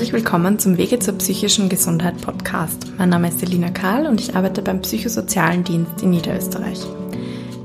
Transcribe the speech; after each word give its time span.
herzlich 0.00 0.14
willkommen 0.14 0.58
zum 0.58 0.78
Wege 0.78 0.98
zur 0.98 1.12
psychischen 1.18 1.68
Gesundheit 1.68 2.18
Podcast. 2.22 2.86
Mein 2.96 3.10
Name 3.10 3.28
ist 3.28 3.40
Selina 3.40 3.68
Karl 3.68 4.06
und 4.06 4.18
ich 4.18 4.34
arbeite 4.34 4.62
beim 4.62 4.80
Psychosozialen 4.80 5.62
Dienst 5.62 6.02
in 6.02 6.08
Niederösterreich. 6.08 6.80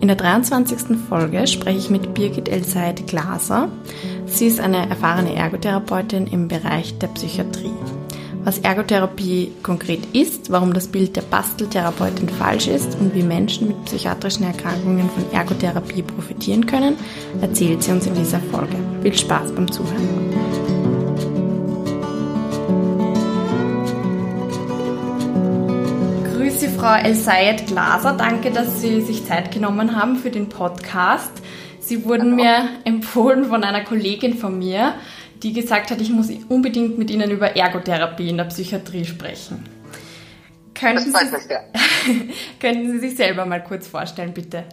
In 0.02 0.09
der 0.09 0.18
23. 0.18 0.98
Folge 1.08 1.48
spreche 1.48 1.77
ich 1.77 1.90
mit 1.90 2.13
Birgit 2.13 2.50
Elsaid 2.50 3.08
Glaser. 3.08 3.70
Sie 4.26 4.48
ist 4.48 4.59
eine 4.59 4.90
erfahrene 4.90 5.34
Ergotherapeutin 5.34 6.27
im 6.27 6.50
Bereich 6.50 6.98
der 6.98 7.08
Psychiatrie. 7.08 7.71
Was 8.44 8.59
Ergotherapie 8.59 9.54
konkret 9.63 10.05
ist, 10.13 10.52
warum 10.52 10.73
das 10.73 10.88
Bild 10.88 11.16
der 11.16 11.22
Basteltherapeutin 11.22 12.27
falsch 12.27 12.67
ist 12.67 12.98
und 12.99 13.16
wie 13.16 13.23
Menschen 13.23 13.70
mit 13.70 13.86
psychiatrischen 13.86 14.44
Erkrankungen 14.44 15.09
von 15.09 15.31
Ergotherapie 15.31 16.02
profitieren 16.02 16.66
können, 16.66 16.98
erzählt 17.40 17.81
sie 17.81 17.91
uns 17.91 18.05
in 18.05 18.16
dieser 18.16 18.41
Folge. 18.41 18.76
Viel 19.04 19.17
Spaß 19.17 19.54
beim 19.54 19.72
Zuhören. 19.72 20.45
Frau 26.85 26.98
Elsayed 26.98 27.66
Glaser. 27.66 28.13
Danke, 28.13 28.52
dass 28.52 28.80
Sie 28.80 29.02
sich 29.02 29.26
Zeit 29.26 29.52
genommen 29.52 29.99
haben 29.99 30.17
für 30.17 30.30
den 30.30 30.49
Podcast. 30.49 31.31
Sie 31.80 32.05
wurden 32.05 32.38
Hallo. 32.38 32.43
mir 32.43 32.70
empfohlen 32.84 33.45
von 33.45 33.63
einer 33.63 33.84
Kollegin 33.84 34.38
von 34.38 34.59
mir, 34.59 34.93
die 35.41 35.52
gesagt 35.52 35.90
hat, 35.90 35.99
ich 35.99 36.12
muss 36.12 36.29
unbedingt 36.48 36.99
mit 36.99 37.09
Ihnen 37.09 37.31
über 37.31 37.55
Ergotherapie 37.55 38.29
in 38.29 38.38
der 38.38 38.43
Psychiatrie 38.43 39.03
sprechen. 39.03 39.67
Könnten 40.76 41.12
Sie, 41.12 42.34
könnten 42.59 42.91
Sie 42.91 42.99
sich 42.99 43.17
selber 43.17 43.48
mal 43.48 43.63
kurz 43.63 43.88
vorstellen, 43.88 44.35
bitte? 44.35 44.65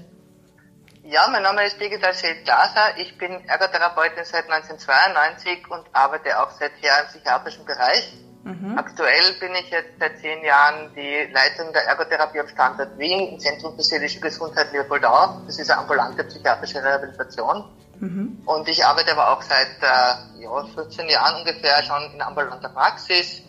Ja, 1.05 1.27
mein 1.33 1.42
Name 1.42 1.65
ist 1.65 1.78
Birgit 1.78 2.03
Elsayed 2.03 2.44
Glaser. 2.44 2.98
Ich 2.98 3.17
bin 3.17 3.41
Ergotherapeutin 3.48 4.25
seit 4.25 4.50
1992 4.50 5.70
und 5.70 5.87
arbeite 5.94 6.39
auch 6.42 6.50
seither 6.50 7.05
im 7.05 7.09
psychiatrischen 7.09 7.65
Bereich. 7.65 8.12
Mhm. 8.45 8.77
Aktuell 8.77 9.35
bin 9.39 9.53
ich 9.55 9.71
jetzt 9.71 9.98
seit 10.01 10.19
zehn 10.19 10.45
Jahren 10.45 10.91
die 10.97 11.33
Leiterin 11.33 11.73
der 11.73 11.87
Ergotherapie 11.87 12.41
am 12.41 12.49
Standort 12.49 12.99
Wien 12.99 13.29
im 13.29 13.39
Zentrum 13.39 13.77
für 13.77 13.83
seelische 13.83 14.21
Gesundheit 14.21 14.73
Leopoldau. 14.73 15.43
Das 15.47 15.59
ist 15.59 15.71
eine 15.71 15.81
ambulante 15.81 16.25
psychiatrische 16.25 16.83
Rehabilitation. 16.83 17.65
Mhm. 18.01 18.43
Und 18.45 18.69
ich 18.69 18.84
arbeite 18.84 19.12
aber 19.12 19.33
auch 19.33 19.43
seit 19.43 19.79
äh, 19.81 20.43
ja, 20.43 20.65
14 20.75 21.09
Jahren 21.09 21.41
ungefähr 21.41 21.83
schon 21.84 22.12
in 22.12 22.21
ambulanter 22.21 22.69
Praxis. 22.69 23.43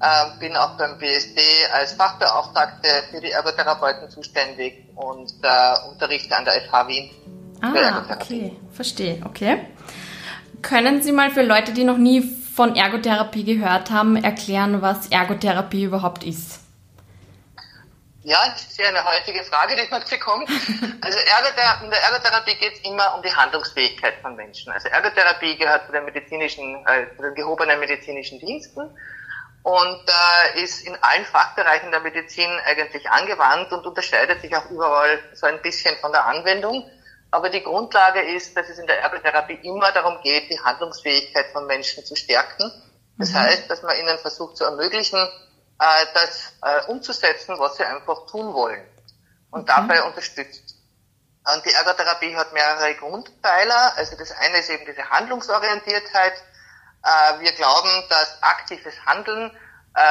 Äh, 0.00 0.38
bin 0.40 0.56
auch 0.56 0.78
beim 0.78 0.96
BSD 0.96 1.42
als 1.74 1.92
Fachbeauftragte 1.92 2.88
für 3.10 3.20
die 3.20 3.32
Ergotherapeuten 3.32 4.08
zuständig 4.08 4.86
und 4.94 5.34
äh, 5.42 5.88
unterrichte 5.90 6.34
an 6.34 6.46
der 6.46 6.54
FH 6.62 6.88
Wien. 6.88 7.10
Ah, 7.60 8.04
okay, 8.10 8.56
verstehe, 8.72 9.20
okay. 9.26 9.66
Können 10.62 11.02
Sie 11.02 11.12
mal 11.12 11.30
für 11.30 11.42
Leute, 11.42 11.72
die 11.72 11.84
noch 11.84 11.98
nie 11.98 12.22
von 12.54 12.76
Ergotherapie 12.76 13.44
gehört 13.44 13.90
haben, 13.90 14.16
erklären, 14.16 14.82
was 14.82 15.08
Ergotherapie 15.08 15.84
überhaupt 15.84 16.24
ist? 16.24 16.60
Ja, 18.22 18.38
das 18.52 18.62
ist 18.62 18.78
ja 18.78 18.88
eine 18.88 19.02
häufige 19.02 19.42
Frage, 19.44 19.76
die 19.76 19.90
man 19.90 20.02
bekommt. 20.08 20.48
Also 21.00 21.18
Ergotherapie, 21.18 21.84
in 21.84 21.90
der 21.90 22.02
Ergotherapie 22.02 22.54
geht 22.56 22.74
es 22.74 22.80
immer 22.80 23.14
um 23.16 23.22
die 23.22 23.34
Handlungsfähigkeit 23.34 24.14
von 24.20 24.36
Menschen. 24.36 24.70
Also 24.70 24.88
Ergotherapie 24.88 25.56
gehört 25.56 25.86
zu 25.86 25.92
den 25.92 26.04
medizinischen, 26.04 26.86
äh, 26.86 27.06
zu 27.16 27.22
den 27.22 27.34
gehobenen 27.34 27.80
medizinischen 27.80 28.38
Diensten 28.38 28.90
und 29.62 30.02
äh, 30.54 30.62
ist 30.62 30.86
in 30.86 30.96
allen 31.02 31.24
Fachbereichen 31.24 31.90
der 31.90 32.00
Medizin 32.00 32.50
eigentlich 32.66 33.08
angewandt 33.10 33.72
und 33.72 33.86
unterscheidet 33.86 34.42
sich 34.42 34.54
auch 34.54 34.70
überall 34.70 35.18
so 35.32 35.46
ein 35.46 35.60
bisschen 35.62 35.96
von 35.96 36.12
der 36.12 36.26
Anwendung. 36.26 36.90
Aber 37.30 37.48
die 37.48 37.62
Grundlage 37.62 38.22
ist, 38.22 38.56
dass 38.56 38.68
es 38.68 38.78
in 38.78 38.86
der 38.86 39.00
Ergotherapie 39.00 39.58
immer 39.62 39.92
darum 39.92 40.20
geht, 40.22 40.50
die 40.50 40.58
Handlungsfähigkeit 40.58 41.46
von 41.52 41.66
Menschen 41.66 42.04
zu 42.04 42.16
stärken. 42.16 42.70
Das 43.18 43.30
mhm. 43.30 43.34
heißt, 43.34 43.70
dass 43.70 43.82
man 43.82 43.96
ihnen 43.96 44.18
versucht 44.18 44.56
zu 44.56 44.64
ermöglichen, 44.64 45.18
äh, 45.80 46.06
das 46.12 46.52
äh, 46.62 46.90
umzusetzen, 46.90 47.58
was 47.58 47.76
sie 47.76 47.84
einfach 47.84 48.26
tun 48.26 48.52
wollen 48.52 48.84
und 49.50 49.62
mhm. 49.62 49.66
dabei 49.66 50.02
unterstützt. 50.02 50.74
Und 51.54 51.64
die 51.64 51.72
Ergotherapie 51.72 52.36
hat 52.36 52.52
mehrere 52.52 52.94
Grundpfeiler. 52.96 53.96
Also 53.96 54.16
das 54.16 54.32
eine 54.32 54.58
ist 54.58 54.68
eben 54.68 54.84
diese 54.84 55.08
Handlungsorientiertheit. 55.08 56.34
Äh, 57.02 57.40
wir 57.40 57.52
glauben, 57.52 58.04
dass 58.08 58.42
aktives 58.42 58.94
Handeln 59.06 59.56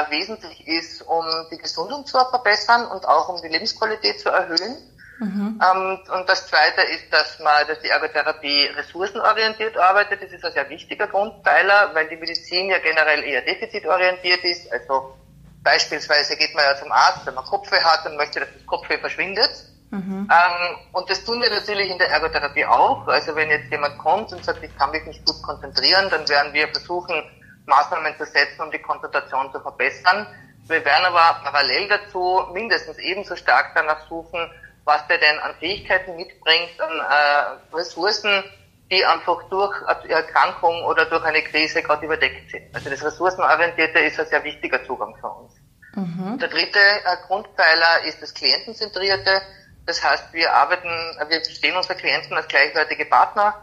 wesentlich 0.09 0.67
ist, 0.67 1.03
um 1.03 1.25
die 1.51 1.57
Gesundung 1.57 2.05
zu 2.05 2.19
verbessern 2.19 2.85
und 2.87 3.07
auch 3.07 3.29
um 3.29 3.41
die 3.41 3.47
Lebensqualität 3.47 4.19
zu 4.19 4.27
erhöhen. 4.27 4.75
Mhm. 5.19 5.59
Ähm, 5.61 5.99
und 6.13 6.29
das 6.29 6.47
Zweite 6.47 6.81
ist, 6.81 7.11
dass 7.11 7.39
man, 7.39 7.67
dass 7.67 7.79
die 7.81 7.89
Ergotherapie 7.89 8.67
ressourcenorientiert 8.75 9.77
arbeitet. 9.77 10.23
Das 10.23 10.31
ist 10.31 10.45
ein 10.45 10.53
sehr 10.53 10.69
wichtiger 10.69 11.07
Grundpfeiler, 11.07 11.91
weil 11.93 12.07
die 12.07 12.15
Medizin 12.15 12.69
ja 12.69 12.79
generell 12.79 13.23
eher 13.23 13.41
defizitorientiert 13.41 14.43
ist. 14.43 14.71
Also 14.71 15.15
beispielsweise 15.61 16.37
geht 16.37 16.55
man 16.55 16.63
ja 16.63 16.75
zum 16.77 16.91
Arzt, 16.91 17.25
wenn 17.25 17.33
man 17.33 17.43
Kopfweh 17.43 17.81
hat 17.81 18.05
und 18.05 18.15
möchte, 18.15 18.39
dass 18.39 18.49
das 18.53 18.65
Kopfweh 18.65 18.97
verschwindet. 18.97 19.51
Mhm. 19.91 20.29
Ähm, 20.31 20.77
und 20.93 21.09
das 21.09 21.25
tun 21.25 21.41
wir 21.41 21.49
natürlich 21.49 21.89
in 21.89 21.97
der 21.97 22.09
Ergotherapie 22.11 22.65
auch. 22.65 23.07
Also 23.07 23.35
wenn 23.35 23.49
jetzt 23.49 23.69
jemand 23.71 23.97
kommt 23.97 24.31
und 24.31 24.43
sagt, 24.45 24.63
ich 24.63 24.75
kann 24.77 24.91
mich 24.91 25.05
nicht 25.05 25.25
gut 25.25 25.41
konzentrieren, 25.41 26.09
dann 26.09 26.29
werden 26.29 26.53
wir 26.53 26.67
versuchen, 26.69 27.23
Maßnahmen 27.65 28.15
zu 28.17 28.25
setzen, 28.25 28.61
um 28.61 28.71
die 28.71 28.79
Konzentration 28.79 29.51
zu 29.51 29.59
verbessern. 29.59 30.27
Wir 30.67 30.85
werden 30.85 31.05
aber 31.05 31.39
parallel 31.43 31.87
dazu 31.89 32.45
mindestens 32.53 32.97
ebenso 32.99 33.35
stark 33.35 33.71
danach 33.75 34.07
suchen, 34.07 34.39
was 34.85 35.05
der 35.07 35.17
denn 35.17 35.39
an 35.39 35.53
Fähigkeiten 35.59 36.15
mitbringt, 36.15 36.79
an 36.79 36.99
äh, 36.99 37.75
Ressourcen, 37.75 38.43
die 38.91 39.05
einfach 39.05 39.43
durch 39.49 39.75
Erkrankung 40.07 40.83
oder 40.85 41.05
durch 41.05 41.23
eine 41.23 41.43
Krise 41.43 41.83
gerade 41.83 42.05
überdeckt 42.05 42.49
sind. 42.49 42.73
Also 42.73 42.89
das 42.89 43.03
Ressourcenorientierte 43.03 43.99
ist 43.99 44.19
ein 44.19 44.25
sehr 44.25 44.43
wichtiger 44.43 44.83
Zugang 44.85 45.15
für 45.19 45.29
uns. 45.29 45.53
Mhm. 45.95 46.39
Der 46.39 46.47
dritte 46.47 46.79
äh, 46.79 47.17
Grundpfeiler 47.27 48.03
ist 48.05 48.21
das 48.21 48.33
Klientenzentrierte. 48.33 49.41
Das 49.85 50.03
heißt, 50.03 50.33
wir 50.33 50.53
arbeiten, 50.53 50.89
wir 51.27 51.41
verstehen 51.41 51.75
unsere 51.75 51.95
Klienten 51.95 52.35
als 52.35 52.47
gleichwertige 52.47 53.05
Partner 53.05 53.55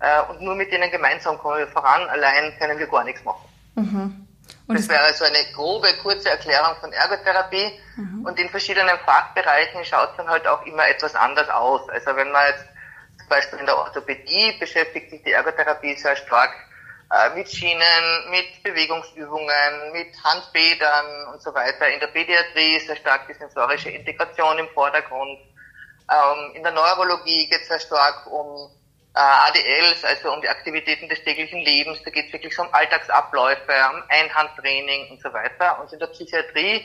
äh, 0.00 0.22
und 0.30 0.42
nur 0.42 0.54
mit 0.54 0.72
ihnen 0.72 0.90
gemeinsam 0.90 1.38
kommen 1.38 1.58
wir 1.58 1.68
voran. 1.68 2.08
Allein 2.08 2.56
können 2.58 2.78
wir 2.78 2.86
gar 2.86 3.04
nichts 3.04 3.24
machen. 3.24 3.48
Mhm. 3.74 4.27
Und 4.68 4.78
das 4.78 4.88
wäre 4.88 5.12
so 5.14 5.24
eine 5.24 5.38
grobe, 5.54 5.88
kurze 6.02 6.28
Erklärung 6.28 6.76
von 6.80 6.92
Ergotherapie. 6.92 7.72
Mhm. 7.96 8.26
Und 8.26 8.38
in 8.38 8.50
verschiedenen 8.50 8.98
Fachbereichen 8.98 9.82
schaut 9.84 10.10
es 10.10 10.16
dann 10.18 10.28
halt 10.28 10.46
auch 10.46 10.64
immer 10.66 10.86
etwas 10.86 11.14
anders 11.14 11.48
aus. 11.48 11.88
Also 11.88 12.14
wenn 12.14 12.30
man 12.30 12.46
jetzt 12.48 12.66
zum 13.18 13.28
Beispiel 13.30 13.58
in 13.60 13.66
der 13.66 13.78
Orthopädie 13.78 14.52
beschäftigt 14.60 15.10
sich 15.10 15.22
die 15.22 15.32
Ergotherapie 15.32 15.94
sehr 15.96 16.16
stark 16.16 16.52
äh, 17.10 17.34
mit 17.34 17.50
Schienen, 17.50 18.30
mit 18.30 18.62
Bewegungsübungen, 18.62 19.92
mit 19.92 20.08
Handbädern 20.22 21.32
und 21.32 21.40
so 21.40 21.54
weiter. 21.54 21.88
In 21.88 22.00
der 22.00 22.08
Pädiatrie 22.08 22.76
ist 22.76 22.88
sehr 22.88 22.96
stark 22.96 23.26
die 23.26 23.34
sensorische 23.34 23.88
Integration 23.88 24.58
im 24.58 24.68
Vordergrund. 24.68 25.38
Ähm, 26.10 26.52
in 26.54 26.62
der 26.62 26.72
Neurologie 26.72 27.48
geht 27.48 27.62
es 27.62 27.68
sehr 27.68 27.80
stark 27.80 28.26
um 28.30 28.70
ADLs, 29.20 30.04
also 30.04 30.32
um 30.32 30.40
die 30.40 30.48
Aktivitäten 30.48 31.08
des 31.08 31.22
täglichen 31.22 31.60
Lebens. 31.60 31.98
Da 32.04 32.10
geht 32.10 32.26
es 32.26 32.32
wirklich 32.32 32.58
um 32.58 32.68
Alltagsabläufe, 32.72 33.72
um 33.92 34.02
Einhandtraining 34.08 35.10
und 35.10 35.20
so 35.20 35.32
weiter. 35.32 35.80
Und 35.80 35.92
in 35.92 35.98
der 35.98 36.06
Psychiatrie 36.08 36.82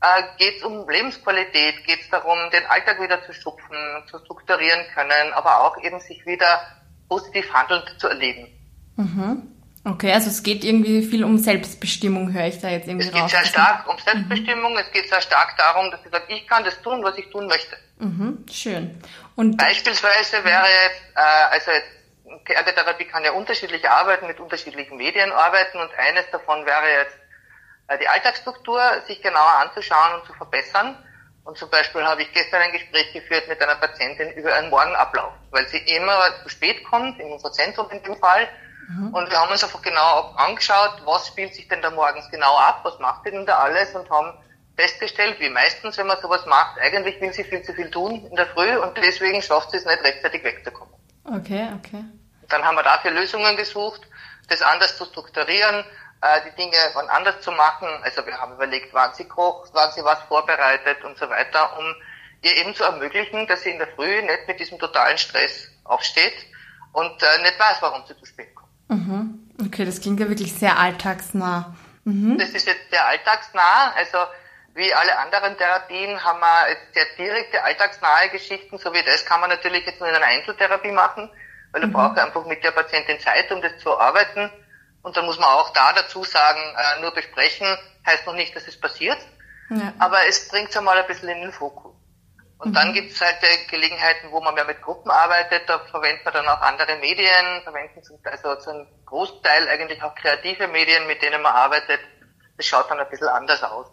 äh, 0.00 0.22
geht 0.38 0.56
es 0.58 0.62
um 0.64 0.88
Lebensqualität, 0.88 1.84
geht 1.84 2.00
es 2.00 2.08
darum, 2.10 2.38
den 2.52 2.66
Alltag 2.66 3.00
wieder 3.00 3.22
zu 3.24 3.32
schupfen, 3.32 3.76
zu 4.10 4.18
strukturieren 4.18 4.84
können, 4.94 5.32
aber 5.32 5.60
auch 5.60 5.76
eben 5.82 6.00
sich 6.00 6.26
wieder 6.26 6.66
positiv 7.08 7.52
handelnd 7.52 7.94
zu 7.98 8.08
erleben. 8.08 8.48
Mhm. 8.96 9.61
Okay, 9.84 10.12
also 10.12 10.30
es 10.30 10.44
geht 10.44 10.62
irgendwie 10.62 11.02
viel 11.02 11.24
um 11.24 11.38
Selbstbestimmung, 11.38 12.32
höre 12.32 12.46
ich 12.46 12.60
da 12.60 12.68
jetzt 12.68 12.86
irgendwie 12.86 13.08
raus. 13.08 13.32
Es 13.32 13.32
geht 13.32 13.42
sehr 13.42 13.50
stark 13.50 13.88
um 13.88 13.98
Selbstbestimmung, 13.98 14.72
mhm. 14.72 14.78
es 14.78 14.92
geht 14.92 15.08
sehr 15.08 15.20
stark 15.20 15.56
darum, 15.58 15.90
dass 15.90 16.00
ich 16.04 16.12
sage, 16.12 16.24
ich 16.28 16.46
kann 16.46 16.62
das 16.62 16.80
tun, 16.82 17.02
was 17.02 17.18
ich 17.18 17.28
tun 17.30 17.48
möchte. 17.48 17.76
Mhm, 17.98 18.46
schön. 18.50 19.02
Und 19.34 19.56
Beispielsweise 19.56 20.44
wäre 20.44 20.66
jetzt, 20.84 21.02
äh, 21.16 21.20
also 21.50 21.70
Ergotherapie 22.46 23.06
kann 23.06 23.24
ja 23.24 23.32
unterschiedlich 23.32 23.88
arbeiten, 23.88 24.28
mit 24.28 24.38
unterschiedlichen 24.38 24.96
Medien 24.96 25.32
arbeiten 25.32 25.78
und 25.78 25.90
eines 25.98 26.30
davon 26.30 26.64
wäre 26.64 26.88
jetzt 26.98 27.16
äh, 27.88 27.98
die 27.98 28.08
Alltagsstruktur 28.08 28.80
sich 29.08 29.20
genauer 29.20 29.56
anzuschauen 29.62 30.20
und 30.20 30.26
zu 30.26 30.32
verbessern. 30.34 30.96
Und 31.44 31.58
zum 31.58 31.68
Beispiel 31.70 32.04
habe 32.04 32.22
ich 32.22 32.32
gestern 32.32 32.62
ein 32.62 32.70
Gespräch 32.70 33.12
geführt 33.12 33.48
mit 33.48 33.60
einer 33.60 33.74
Patientin 33.74 34.30
über 34.34 34.54
einen 34.54 34.70
Morgenablauf, 34.70 35.32
weil 35.50 35.66
sie 35.68 35.78
immer 35.78 36.20
zu 36.44 36.48
spät 36.48 36.84
kommt, 36.84 37.18
in 37.18 37.32
unser 37.32 37.50
Zentrum 37.50 37.90
in 37.90 38.00
dem 38.04 38.16
Fall, 38.16 38.48
Mhm. 38.96 39.14
Und 39.14 39.30
wir 39.30 39.40
haben 39.40 39.50
uns 39.50 39.64
einfach 39.64 39.82
genau 39.82 40.32
angeschaut, 40.36 41.02
was 41.04 41.28
spielt 41.28 41.54
sich 41.54 41.68
denn 41.68 41.82
da 41.82 41.90
morgens 41.90 42.28
genau 42.30 42.56
ab, 42.56 42.80
was 42.82 42.98
macht 42.98 43.24
denn 43.26 43.46
da 43.46 43.58
alles 43.58 43.94
und 43.94 44.08
haben 44.10 44.32
festgestellt, 44.76 45.38
wie 45.40 45.50
meistens, 45.50 45.98
wenn 45.98 46.06
man 46.06 46.20
sowas 46.20 46.44
macht, 46.46 46.78
eigentlich 46.80 47.20
will 47.20 47.32
sie 47.32 47.44
viel 47.44 47.62
zu 47.62 47.72
viel 47.74 47.90
tun 47.90 48.26
in 48.26 48.36
der 48.36 48.46
Früh 48.46 48.76
und 48.76 48.96
deswegen 48.96 49.42
schafft 49.42 49.70
sie 49.70 49.76
es 49.76 49.84
nicht 49.84 50.02
rechtzeitig 50.02 50.42
wegzukommen. 50.44 50.94
Okay, 51.24 51.68
okay. 51.78 52.04
Dann 52.48 52.64
haben 52.64 52.76
wir 52.76 52.82
dafür 52.82 53.10
Lösungen 53.12 53.56
gesucht, 53.56 54.02
das 54.48 54.62
anders 54.62 54.96
zu 54.96 55.04
strukturieren, 55.04 55.84
äh, 56.20 56.40
die 56.46 56.56
Dinge 56.56 56.76
wann 56.94 57.08
anders 57.08 57.40
zu 57.40 57.52
machen. 57.52 57.88
Also 58.02 58.24
wir 58.26 58.36
haben 58.38 58.54
überlegt, 58.54 58.92
wann 58.92 59.14
sie 59.14 59.28
kocht, 59.28 59.70
wann 59.74 59.92
sie 59.92 60.04
was 60.04 60.20
vorbereitet 60.22 61.04
und 61.04 61.16
so 61.16 61.28
weiter, 61.28 61.78
um 61.78 61.94
ihr 62.42 62.56
eben 62.56 62.74
zu 62.74 62.84
ermöglichen, 62.84 63.46
dass 63.46 63.62
sie 63.62 63.70
in 63.70 63.78
der 63.78 63.88
Früh 63.88 64.22
nicht 64.22 64.48
mit 64.48 64.58
diesem 64.58 64.78
totalen 64.78 65.16
Stress 65.18 65.68
aufsteht 65.84 66.46
und 66.92 67.22
äh, 67.22 67.42
nicht 67.42 67.58
weiß, 67.58 67.76
warum 67.80 68.04
sie 68.06 68.16
zu 68.16 68.26
spät 68.26 68.54
kommt. 68.54 68.61
Mhm. 68.92 69.48
Okay, 69.66 69.84
das 69.84 70.00
klingt 70.00 70.20
ja 70.20 70.28
wirklich 70.28 70.52
sehr 70.52 70.78
alltagsnah. 70.78 71.74
Mhm. 72.04 72.38
Das 72.38 72.50
ist 72.50 72.66
jetzt 72.66 72.90
sehr 72.90 73.06
alltagsnah. 73.06 73.92
Also 73.96 74.18
wie 74.74 74.92
alle 74.94 75.18
anderen 75.18 75.56
Therapien 75.56 76.22
haben 76.24 76.40
wir 76.40 76.68
jetzt 76.70 76.94
sehr 76.94 77.06
direkte, 77.18 77.62
alltagsnahe 77.62 78.30
Geschichten. 78.30 78.78
So 78.78 78.92
wie 78.92 79.02
das 79.02 79.24
kann 79.24 79.40
man 79.40 79.50
natürlich 79.50 79.86
jetzt 79.86 80.00
nur 80.00 80.08
in 80.08 80.14
einer 80.14 80.26
Einzeltherapie 80.26 80.92
machen, 80.92 81.30
weil 81.72 81.80
da 81.80 81.86
mhm. 81.86 81.92
braucht 81.92 82.18
einfach 82.18 82.44
mit 82.46 82.64
der 82.64 82.70
Patientin 82.70 83.20
Zeit, 83.20 83.50
um 83.52 83.60
das 83.62 83.78
zu 83.78 83.98
arbeiten. 83.98 84.50
Und 85.02 85.16
dann 85.16 85.26
muss 85.26 85.38
man 85.38 85.48
auch 85.48 85.72
da 85.72 85.92
dazu 85.92 86.24
sagen, 86.24 86.60
äh, 86.60 87.00
nur 87.00 87.12
besprechen 87.12 87.66
heißt 88.06 88.26
noch 88.26 88.34
nicht, 88.34 88.54
dass 88.54 88.68
es 88.68 88.78
passiert. 88.78 89.18
Ja. 89.70 89.92
Aber 89.98 90.26
es 90.28 90.48
bringt 90.48 90.70
es 90.70 90.76
einmal 90.76 90.98
ein 90.98 91.06
bisschen 91.06 91.28
in 91.28 91.40
den 91.40 91.52
Fokus. 91.52 91.94
Und 92.62 92.70
mhm. 92.70 92.74
dann 92.74 92.92
gibt 92.92 93.10
es 93.10 93.20
halt 93.20 93.38
Gelegenheiten, 93.68 94.30
wo 94.30 94.40
man 94.40 94.54
mehr 94.54 94.64
mit 94.64 94.80
Gruppen 94.82 95.10
arbeitet, 95.10 95.62
da 95.66 95.80
verwendet 95.90 96.24
man 96.24 96.34
dann 96.34 96.46
auch 96.46 96.60
andere 96.60 96.96
Medien, 97.00 97.60
verwenden 97.64 98.02
zum, 98.04 98.16
also 98.22 98.54
zum 98.60 98.86
Großteil 99.04 99.68
eigentlich 99.68 100.00
auch 100.00 100.14
kreative 100.14 100.68
Medien, 100.68 101.08
mit 101.08 101.20
denen 101.22 101.42
man 101.42 101.52
arbeitet. 101.52 101.98
Das 102.56 102.66
schaut 102.66 102.88
dann 102.88 103.00
ein 103.00 103.10
bisschen 103.10 103.26
anders 103.26 103.64
aus. 103.64 103.86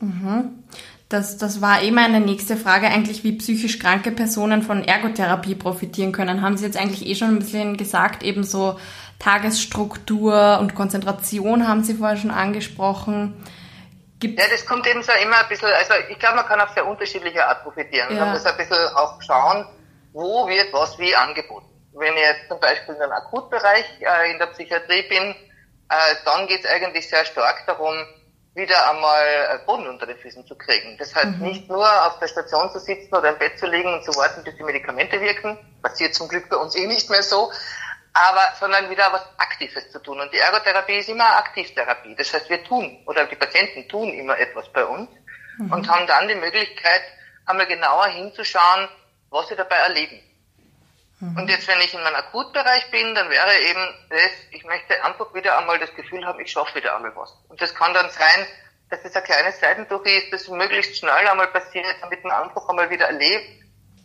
Mhm. 0.00 0.64
Das, 1.10 1.36
das 1.36 1.60
war 1.60 1.82
eh 1.82 1.90
meine 1.90 2.20
nächste 2.20 2.56
Frage 2.56 2.86
eigentlich, 2.86 3.22
wie 3.22 3.36
psychisch 3.36 3.78
kranke 3.78 4.10
Personen 4.10 4.62
von 4.62 4.82
Ergotherapie 4.82 5.54
profitieren 5.54 6.12
können. 6.12 6.40
Haben 6.40 6.56
Sie 6.56 6.64
jetzt 6.64 6.78
eigentlich 6.78 7.06
eh 7.06 7.14
schon 7.14 7.28
ein 7.28 7.38
bisschen 7.38 7.76
gesagt, 7.76 8.22
eben 8.22 8.44
so 8.44 8.80
Tagesstruktur 9.18 10.58
und 10.58 10.74
Konzentration 10.74 11.68
haben 11.68 11.84
Sie 11.84 11.94
vorher 11.94 12.16
schon 12.16 12.30
angesprochen. 12.30 13.34
Gibt's 14.18 14.42
ja, 14.42 14.48
das 14.50 14.64
kommt 14.64 14.86
eben 14.86 15.02
so 15.02 15.12
immer 15.12 15.40
ein 15.40 15.48
bisschen, 15.48 15.68
also 15.68 15.94
ich 16.08 16.18
glaube, 16.18 16.36
man 16.36 16.46
kann 16.46 16.60
auf 16.60 16.70
sehr 16.70 16.86
unterschiedliche 16.86 17.46
Art 17.46 17.62
profitieren. 17.62 18.16
Ja. 18.16 18.24
Man 18.24 18.32
muss 18.32 18.46
ein 18.46 18.56
bisschen 18.56 18.78
auch 18.94 19.20
schauen, 19.20 19.66
wo 20.12 20.46
wird 20.48 20.72
was 20.72 20.98
wie 20.98 21.14
angeboten. 21.14 21.68
Wenn 21.92 22.14
ich 22.14 22.20
jetzt 22.20 22.48
zum 22.48 22.58
Beispiel 22.60 22.94
in 22.94 23.02
einem 23.02 23.12
Akutbereich 23.12 23.84
äh, 24.00 24.30
in 24.30 24.38
der 24.38 24.46
Psychiatrie 24.46 25.02
bin, 25.08 25.34
äh, 25.88 25.94
dann 26.24 26.46
geht 26.46 26.64
es 26.64 26.70
eigentlich 26.70 27.08
sehr 27.08 27.24
stark 27.24 27.64
darum, 27.66 27.94
wieder 28.54 28.90
einmal 28.90 29.22
äh, 29.22 29.66
Boden 29.66 29.86
unter 29.86 30.06
den 30.06 30.16
Füßen 30.16 30.46
zu 30.46 30.56
kriegen. 30.56 30.96
Das 30.98 31.14
heißt, 31.14 31.38
mhm. 31.38 31.42
nicht 31.42 31.68
nur 31.68 31.86
auf 32.06 32.18
der 32.18 32.28
Station 32.28 32.70
zu 32.70 32.78
sitzen 32.78 33.14
oder 33.14 33.30
im 33.30 33.38
Bett 33.38 33.58
zu 33.58 33.66
liegen 33.66 33.92
und 33.92 34.02
zu 34.02 34.18
warten, 34.18 34.42
bis 34.44 34.56
die 34.56 34.62
Medikamente 34.62 35.20
wirken, 35.20 35.58
passiert 35.82 36.14
zum 36.14 36.28
Glück 36.28 36.48
bei 36.48 36.56
uns 36.56 36.74
eh 36.74 36.86
nicht 36.86 37.10
mehr 37.10 37.22
so, 37.22 37.52
aber 38.16 38.54
sondern 38.58 38.88
wieder 38.88 39.12
was 39.12 39.22
Aktives 39.36 39.90
zu 39.90 39.98
tun. 40.02 40.18
Und 40.20 40.32
die 40.32 40.38
Ergotherapie 40.38 40.98
ist 40.98 41.08
immer 41.10 41.36
Aktivtherapie. 41.36 42.14
Das 42.16 42.32
heißt, 42.32 42.48
wir 42.48 42.64
tun 42.64 43.02
oder 43.04 43.26
die 43.26 43.36
Patienten 43.36 43.86
tun 43.88 44.08
immer 44.14 44.38
etwas 44.38 44.72
bei 44.72 44.84
uns 44.86 45.10
mhm. 45.58 45.72
und 45.72 45.88
haben 45.88 46.06
dann 46.06 46.26
die 46.26 46.34
Möglichkeit, 46.34 47.02
einmal 47.44 47.66
genauer 47.66 48.06
hinzuschauen, 48.06 48.88
was 49.28 49.48
sie 49.48 49.56
dabei 49.56 49.76
erleben. 49.76 50.20
Mhm. 51.20 51.36
Und 51.36 51.50
jetzt, 51.50 51.68
wenn 51.68 51.80
ich 51.80 51.92
in 51.92 52.02
meinem 52.02 52.16
Akutbereich 52.16 52.90
bin, 52.90 53.14
dann 53.14 53.28
wäre 53.28 53.58
eben 53.58 53.94
das, 54.08 54.32
ich 54.50 54.64
möchte 54.64 55.04
einfach 55.04 55.32
wieder 55.34 55.58
einmal 55.58 55.78
das 55.78 55.94
Gefühl 55.94 56.24
haben, 56.24 56.40
ich 56.40 56.50
schaffe 56.50 56.74
wieder 56.74 56.96
einmal 56.96 57.14
was. 57.16 57.36
Und 57.48 57.60
das 57.60 57.74
kann 57.74 57.92
dann 57.92 58.08
sein, 58.10 58.46
dass 58.88 59.04
es 59.04 59.14
ein 59.14 59.24
kleines 59.24 59.60
Seitentuch 59.60 60.04
ist, 60.04 60.32
das 60.32 60.48
möglichst 60.48 60.96
schnell 60.96 61.28
einmal 61.28 61.48
passiert, 61.48 61.96
damit 62.00 62.24
man 62.24 62.32
einfach 62.44 62.66
einmal 62.68 62.88
wieder 62.88 63.06
erlebt, 63.06 63.62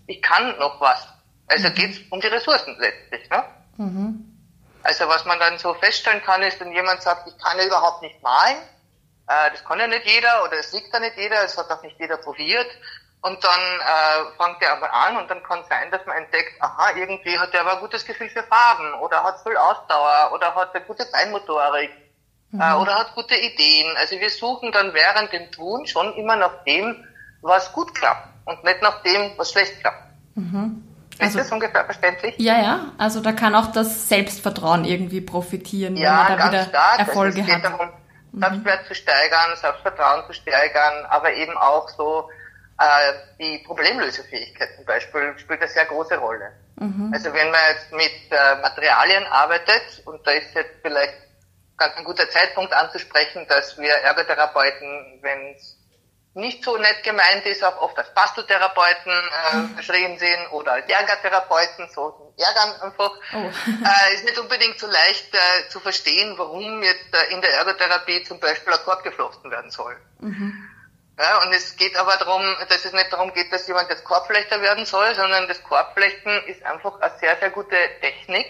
ich 0.07 0.21
kann 0.21 0.57
noch 0.59 0.81
was. 0.81 1.07
Also 1.47 1.69
mhm. 1.69 1.75
geht 1.75 1.91
es 1.91 1.99
um 2.09 2.19
die 2.19 2.27
Ressourcen 2.27 2.75
letztlich. 2.77 3.29
Ne? 3.29 3.43
Mhm. 3.81 4.25
Also 4.83 5.07
was 5.07 5.25
man 5.25 5.39
dann 5.39 5.57
so 5.57 5.73
feststellen 5.75 6.21
kann, 6.23 6.41
ist, 6.41 6.59
wenn 6.59 6.71
jemand 6.71 7.01
sagt, 7.01 7.27
ich 7.27 7.37
kann 7.37 7.57
ja 7.57 7.65
überhaupt 7.65 8.01
nicht 8.01 8.21
malen, 8.21 8.57
äh, 9.27 9.51
das 9.51 9.63
kann 9.63 9.79
ja 9.79 9.87
nicht 9.87 10.05
jeder 10.05 10.43
oder 10.43 10.57
es 10.57 10.71
liegt 10.73 10.93
ja 10.93 10.99
nicht 10.99 11.17
jeder, 11.17 11.43
es 11.43 11.57
hat 11.57 11.69
auch 11.69 11.81
nicht 11.83 11.99
jeder 11.99 12.17
probiert, 12.17 12.69
und 13.23 13.43
dann 13.43 13.59
äh, 13.59 14.43
fängt 14.43 14.61
er 14.61 14.73
aber 14.73 14.91
an 14.91 15.17
und 15.17 15.29
dann 15.29 15.43
kann 15.43 15.63
sein, 15.69 15.91
dass 15.91 16.03
man 16.07 16.17
entdeckt, 16.17 16.59
aha, 16.59 16.91
irgendwie 16.95 17.37
hat 17.37 17.53
er 17.53 17.61
aber 17.61 17.73
ein 17.73 17.79
gutes 17.79 18.03
Gefühl 18.03 18.29
für 18.29 18.41
Farben 18.43 18.93
oder 18.95 19.23
hat 19.23 19.41
viel 19.43 19.55
Ausdauer 19.57 20.31
oder 20.33 20.55
hat 20.55 20.73
eine 20.73 20.83
gute 20.85 21.05
Feinmotorik 21.05 21.91
äh, 21.91 22.55
mhm. 22.55 22.61
äh, 22.61 22.73
oder 22.73 22.95
hat 22.95 23.13
gute 23.13 23.35
Ideen. 23.35 23.95
Also 23.97 24.19
wir 24.19 24.29
suchen 24.31 24.71
dann 24.71 24.95
während 24.95 25.31
dem 25.33 25.51
Tun 25.51 25.85
schon 25.85 26.15
immer 26.15 26.35
nach 26.35 26.63
dem, 26.63 27.05
was 27.41 27.71
gut 27.73 27.93
klappt 27.93 28.27
und 28.45 28.63
nicht 28.63 28.81
nach 28.81 29.03
dem, 29.03 29.37
was 29.37 29.51
schlecht 29.51 29.79
klappt. 29.81 30.03
Mhm. 30.33 30.90
Also, 31.21 31.39
ist 31.39 31.45
das 31.45 31.51
ungefähr 31.51 31.85
verständlich? 31.85 32.35
Ja, 32.37 32.61
ja. 32.61 32.85
Also 32.97 33.21
da 33.21 33.31
kann 33.31 33.55
auch 33.55 33.71
das 33.71 34.09
Selbstvertrauen 34.09 34.85
irgendwie 34.85 35.21
profitieren, 35.21 35.95
ja, 35.95 36.09
wenn 36.09 36.15
man 36.15 36.27
da 36.27 36.35
ganz 36.35 36.51
wieder 36.51 36.63
stark. 36.65 36.99
Erfolge 36.99 37.39
also 37.39 37.39
es 37.39 37.45
geht 37.45 37.55
hat. 37.55 37.63
Darum, 37.63 37.89
Selbstwert 38.33 38.83
mhm. 38.83 38.87
zu 38.87 38.95
steigern, 38.95 39.55
Selbstvertrauen 39.55 40.25
zu 40.27 40.33
steigern, 40.33 41.05
aber 41.09 41.33
eben 41.33 41.57
auch 41.57 41.89
so 41.89 42.29
äh, 42.79 43.13
die 43.39 43.63
Problemlösefähigkeit 43.65 44.69
zum 44.75 44.85
Beispiel 44.85 45.33
spielt 45.37 45.61
eine 45.61 45.69
sehr 45.69 45.85
große 45.85 46.17
Rolle. 46.17 46.51
Mhm. 46.77 47.11
Also 47.13 47.33
wenn 47.33 47.51
man 47.51 47.59
jetzt 47.73 47.91
mit 47.91 48.31
äh, 48.31 48.61
Materialien 48.61 49.25
arbeitet, 49.27 50.01
und 50.05 50.25
da 50.25 50.31
ist 50.31 50.55
jetzt 50.55 50.75
vielleicht 50.81 51.13
ganz 51.77 51.95
ein 51.97 52.05
guter 52.05 52.29
Zeitpunkt 52.29 52.73
anzusprechen, 52.73 53.45
dass 53.49 53.77
wir 53.77 53.91
Ergotherapeuten, 53.91 55.19
wenn 55.21 55.55
es 55.55 55.77
nicht 56.33 56.63
so 56.63 56.77
nett 56.77 57.03
gemeint 57.03 57.45
ist, 57.45 57.63
auch 57.63 57.81
oft 57.81 57.97
als 57.97 58.13
Basteltherapeuten 58.13 59.11
äh, 59.11 59.55
mhm. 59.57 59.75
verschrien 59.75 60.17
sehen 60.17 60.47
oder 60.51 60.73
als 60.73 60.89
Ärgertherapeuten, 60.89 61.89
so 61.93 62.33
ärgern 62.37 62.81
einfach. 62.81 63.11
Oh. 63.33 63.37
äh, 63.67 64.15
ist 64.15 64.23
nicht 64.23 64.39
unbedingt 64.39 64.79
so 64.79 64.87
leicht 64.87 65.33
äh, 65.33 65.67
zu 65.69 65.79
verstehen, 65.81 66.37
warum 66.37 66.81
jetzt 66.83 67.13
äh, 67.13 67.33
in 67.33 67.41
der 67.41 67.53
Ergotherapie 67.55 68.23
zum 68.23 68.39
Beispiel 68.39 68.73
ein 68.73 68.79
Korb 68.85 69.03
geflochten 69.03 69.51
werden 69.51 69.71
soll. 69.71 69.97
Mhm. 70.19 70.69
Ja, 71.19 71.41
und 71.43 71.53
es 71.53 71.75
geht 71.75 71.97
aber 71.97 72.15
darum, 72.15 72.41
dass 72.69 72.85
es 72.85 72.93
nicht 72.93 73.11
darum 73.11 73.33
geht, 73.33 73.51
dass 73.51 73.67
jemand 73.67 73.89
jetzt 73.89 74.05
Korbflechter 74.05 74.61
werden 74.61 74.85
soll, 74.85 75.13
sondern 75.13 75.47
das 75.47 75.61
Korbflechten 75.63 76.45
ist 76.45 76.63
einfach 76.65 76.99
eine 77.01 77.17
sehr, 77.19 77.35
sehr 77.37 77.49
gute 77.49 77.75
Technik, 77.99 78.47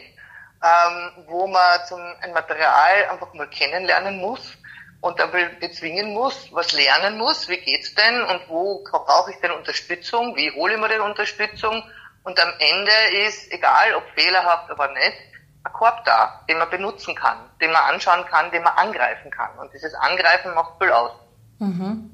ähm, 0.63 1.25
wo 1.25 1.47
man 1.47 1.85
zum, 1.87 1.99
ein 2.21 2.31
Material 2.31 3.09
einfach 3.09 3.33
mal 3.33 3.49
kennenlernen 3.49 4.19
muss 4.19 4.57
und 5.01 5.19
dann 5.19 5.31
bezwingen 5.59 6.13
muss, 6.13 6.49
was 6.51 6.71
lernen 6.71 7.17
muss, 7.17 7.49
wie 7.49 7.57
geht's 7.57 7.93
denn 7.95 8.23
und 8.23 8.47
wo 8.47 8.83
brauche 8.83 9.31
ich 9.31 9.37
denn 9.39 9.51
Unterstützung, 9.51 10.35
wie 10.35 10.51
hole 10.51 10.75
ich 10.75 10.79
mir 10.79 10.89
denn 10.89 11.01
Unterstützung 11.01 11.83
und 12.23 12.39
am 12.39 12.53
Ende 12.59 13.25
ist, 13.25 13.51
egal 13.51 13.95
ob 13.95 14.03
fehlerhaft 14.15 14.71
oder 14.71 14.87
nicht, 14.93 15.17
ein 15.63 15.73
Korb 15.73 16.05
da, 16.05 16.43
den 16.47 16.59
man 16.59 16.69
benutzen 16.69 17.15
kann, 17.15 17.37
den 17.59 17.71
man 17.71 17.83
anschauen 17.93 18.25
kann, 18.25 18.51
den 18.51 18.63
man 18.63 18.73
angreifen 18.77 19.31
kann. 19.31 19.57
Und 19.57 19.73
dieses 19.73 19.93
Angreifen 19.95 20.53
macht 20.53 20.73
viel 20.79 20.91
aus. 20.91 21.11
Mhm. 21.59 22.09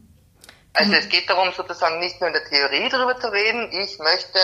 Also 0.73 0.93
es 0.93 1.09
geht 1.09 1.29
darum, 1.29 1.51
sozusagen 1.53 1.99
nicht 1.99 2.19
nur 2.21 2.27
in 2.27 2.33
der 2.33 2.45
Theorie 2.45 2.87
darüber 2.89 3.19
zu 3.19 3.31
reden, 3.31 3.69
ich 3.71 3.97
möchte 3.99 4.39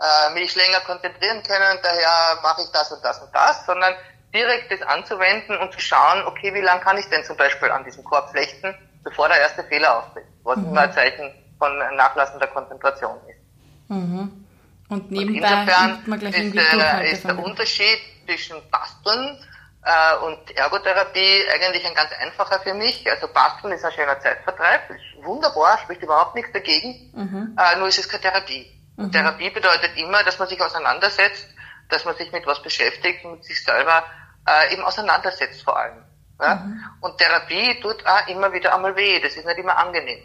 äh, 0.00 0.34
mich 0.34 0.54
länger 0.54 0.80
konzentrieren 0.80 1.42
können, 1.42 1.78
daher 1.82 2.38
mache 2.42 2.62
ich 2.62 2.70
das 2.70 2.92
und 2.92 3.04
das 3.04 3.20
und 3.20 3.34
das, 3.34 3.64
sondern 3.64 3.94
direkt 4.34 4.70
das 4.72 4.82
anzuwenden 4.82 5.56
und 5.58 5.72
zu 5.72 5.80
schauen, 5.80 6.26
okay, 6.26 6.52
wie 6.52 6.60
lange 6.60 6.80
kann 6.80 6.98
ich 6.98 7.06
denn 7.06 7.24
zum 7.24 7.36
Beispiel 7.36 7.70
an 7.70 7.84
diesem 7.84 8.04
Korb 8.04 8.30
flechten, 8.30 8.74
bevor 9.04 9.28
der 9.28 9.38
erste 9.38 9.62
Fehler 9.64 9.98
auftritt, 9.98 10.24
was 10.42 10.56
mhm. 10.58 10.66
immer 10.66 10.80
ein 10.82 10.92
Zeichen 10.92 11.32
von 11.58 11.78
nachlassender 11.96 12.48
Konzentration 12.48 13.16
ist. 13.28 13.90
Mhm. 13.90 14.44
Und 14.88 15.10
nebenbei 15.10 15.48
und 15.48 15.60
insofern 15.60 16.02
man 16.06 16.18
gleich 16.18 16.36
ist, 16.36 16.54
äh, 16.54 17.10
ist 17.12 17.24
der 17.24 17.38
Unterschied 17.38 17.98
zwischen 18.26 18.56
Basteln 18.70 19.38
äh, 19.84 20.24
und 20.24 20.56
Ergotherapie 20.56 21.44
eigentlich 21.52 21.86
ein 21.86 21.94
ganz 21.94 22.10
einfacher 22.20 22.60
für 22.60 22.74
mich. 22.74 23.08
Also 23.10 23.28
Basteln 23.28 23.72
ist 23.72 23.84
ein 23.84 23.92
schöner 23.92 24.18
Zeitvertreib, 24.20 24.90
ist 24.90 25.24
wunderbar, 25.24 25.78
spricht 25.78 26.02
überhaupt 26.02 26.34
nichts 26.34 26.52
dagegen. 26.52 27.10
Mhm. 27.14 27.58
Äh, 27.58 27.78
nur 27.78 27.88
ist 27.88 27.98
es 27.98 28.08
keine 28.08 28.22
Therapie. 28.22 28.70
Mhm. 28.96 29.12
Therapie 29.12 29.50
bedeutet 29.50 29.96
immer, 29.96 30.22
dass 30.22 30.38
man 30.38 30.48
sich 30.48 30.60
auseinandersetzt, 30.60 31.48
dass 31.88 32.04
man 32.04 32.16
sich 32.16 32.30
mit 32.32 32.46
was 32.46 32.62
beschäftigt 32.62 33.24
und 33.24 33.32
mit 33.32 33.44
sich 33.44 33.62
selber 33.62 34.04
äh, 34.46 34.72
eben 34.72 34.82
auseinandersetzt 34.82 35.62
vor 35.62 35.76
allem. 35.76 36.04
Ja? 36.40 36.56
Mhm. 36.56 36.84
Und 37.00 37.18
Therapie 37.18 37.80
tut 37.80 38.04
auch 38.06 38.26
immer 38.28 38.52
wieder 38.52 38.74
einmal 38.74 38.96
weh, 38.96 39.20
das 39.20 39.36
ist 39.36 39.46
nicht 39.46 39.58
immer 39.58 39.76
angenehm. 39.76 40.24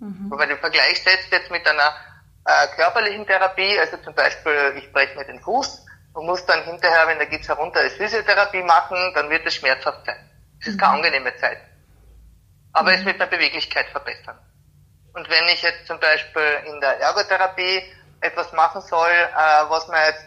Mhm. 0.00 0.30
Wenn 0.30 0.38
man 0.38 0.48
den 0.48 0.58
Vergleich 0.58 1.02
setzt 1.02 1.30
jetzt 1.30 1.50
mit 1.50 1.66
einer 1.66 1.94
äh, 2.44 2.66
körperlichen 2.76 3.26
Therapie, 3.26 3.78
also 3.78 3.96
zum 3.98 4.14
Beispiel, 4.14 4.74
ich 4.76 4.92
breche 4.92 5.16
mir 5.16 5.24
den 5.24 5.40
Fuß, 5.40 5.84
und 6.14 6.26
muss 6.26 6.44
dann 6.46 6.64
hinterher, 6.64 7.06
wenn 7.06 7.18
der 7.18 7.28
Gips 7.28 7.48
herunter 7.48 7.82
ist, 7.82 7.96
Physiotherapie 7.96 8.62
machen, 8.62 9.12
dann 9.14 9.30
wird 9.30 9.46
es 9.46 9.54
schmerzhaft 9.54 10.04
sein. 10.04 10.30
Es 10.60 10.66
ist 10.66 10.78
keine 10.78 10.98
mhm. 10.98 11.04
angenehme 11.04 11.36
Zeit. 11.36 11.58
Aber 12.72 12.90
mhm. 12.90 12.98
es 12.98 13.04
wird 13.04 13.18
meine 13.18 13.30
Beweglichkeit 13.30 13.86
verbessern. 13.90 14.38
Und 15.14 15.28
wenn 15.30 15.44
ich 15.46 15.62
jetzt 15.62 15.86
zum 15.86 15.98
Beispiel 16.00 16.58
in 16.66 16.80
der 16.80 16.98
Ergotherapie 17.00 17.82
etwas 18.20 18.52
machen 18.52 18.80
soll, 18.82 19.10
äh, 19.10 19.70
was 19.70 19.86
man 19.88 20.00
jetzt 20.06 20.24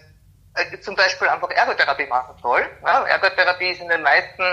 äh, 0.54 0.80
zum 0.80 0.96
Beispiel 0.96 1.28
einfach 1.28 1.50
Ergotherapie 1.50 2.08
machen 2.08 2.36
soll. 2.42 2.62
Ja, 2.84 3.06
Ergotherapie 3.06 3.72
ist 3.72 3.82
in 3.82 3.90
den 3.90 4.02
meisten 4.02 4.44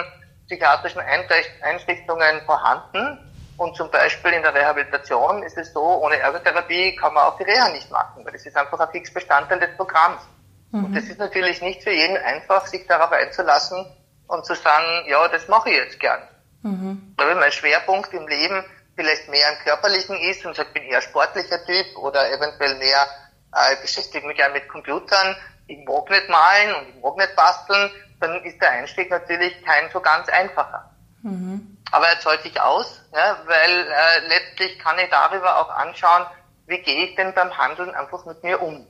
psychiatrischen 0.47 1.01
Einrichtungen 1.01 2.41
vorhanden. 2.47 3.25
Und 3.57 3.75
zum 3.75 3.91
Beispiel 3.91 4.33
in 4.33 4.43
der 4.43 4.55
Rehabilitation 4.55 5.43
ist 5.43 5.59
es 5.59 5.73
so, 5.73 5.83
ohne 5.83 6.17
Ergotherapie 6.17 6.95
kann 6.95 7.13
man 7.13 7.25
auch 7.25 7.37
die 7.39 7.43
Reha 7.43 7.69
nicht 7.71 7.91
machen, 7.91 8.25
weil 8.25 8.33
das 8.33 8.47
ist 8.47 8.57
einfach 8.57 8.79
ein 8.79 8.89
Fixbestandteil 8.91 9.59
des 9.59 9.77
Programms. 9.77 10.23
Mhm. 10.71 10.85
Und 10.85 10.97
das 10.97 11.05
ist 11.05 11.19
natürlich 11.19 11.61
nicht 11.61 11.83
für 11.83 11.91
jeden 11.91 12.17
einfach, 12.19 12.67
sich 12.67 12.87
darauf 12.87 13.11
einzulassen 13.11 13.85
und 14.29 14.47
zu 14.47 14.55
sagen, 14.55 15.09
ja, 15.09 15.27
das 15.27 15.49
mache 15.49 15.71
ich 15.71 15.77
jetzt 15.77 15.99
gern. 15.99 16.23
Mhm. 16.63 17.15
Weil 17.17 17.35
mein 17.35 17.51
Schwerpunkt 17.51 18.15
im 18.15 18.29
Leben 18.29 18.65
vielleicht 18.95 19.29
mehr 19.29 19.49
im 19.51 19.65
Körperlichen 19.65 20.17
ist 20.17 20.47
und 20.47 20.55
sagt, 20.55 20.69
ich 20.69 20.75
bin 20.75 20.85
eher 20.85 21.03
sportlicher 21.03 21.65
Typ 21.67 21.97
oder 21.97 22.31
eventuell 22.31 22.77
mehr 22.77 23.07
äh, 23.55 23.77
beschäftige 23.81 24.27
mich 24.27 24.39
ja 24.39 24.49
mit 24.51 24.69
Computern, 24.69 25.37
ich 25.69 25.85
mag 25.87 26.11
nicht 26.11 26.29
malen 26.29 26.75
und 26.75 26.89
ich 26.89 27.03
mag 27.03 27.17
nicht 27.17 27.37
basteln, 27.37 27.91
dann 28.21 28.43
ist 28.45 28.61
der 28.61 28.71
Einstieg 28.71 29.11
natürlich 29.11 29.65
kein 29.65 29.89
so 29.93 30.01
ganz 30.01 30.29
einfacher. 30.29 30.91
Mhm. 31.23 31.79
Aber 31.93 32.07
er 32.09 32.21
zahlt 32.21 32.43
sich 32.43 32.61
aus, 32.61 33.03
ja, 33.15 33.39
weil 33.47 33.87
äh, 33.87 34.29
letztlich 34.29 34.79
kann 34.79 34.99
ich 34.99 35.09
darüber 35.11 35.59
auch 35.59 35.71
anschauen, 35.71 36.27
wie 36.67 36.79
gehe 36.79 37.07
ich 37.07 37.15
denn 37.15 37.33
beim 37.35 37.57
Handeln 37.57 37.95
einfach 37.95 38.25
mit 38.27 38.43
mir 38.43 38.61
um. 38.61 38.87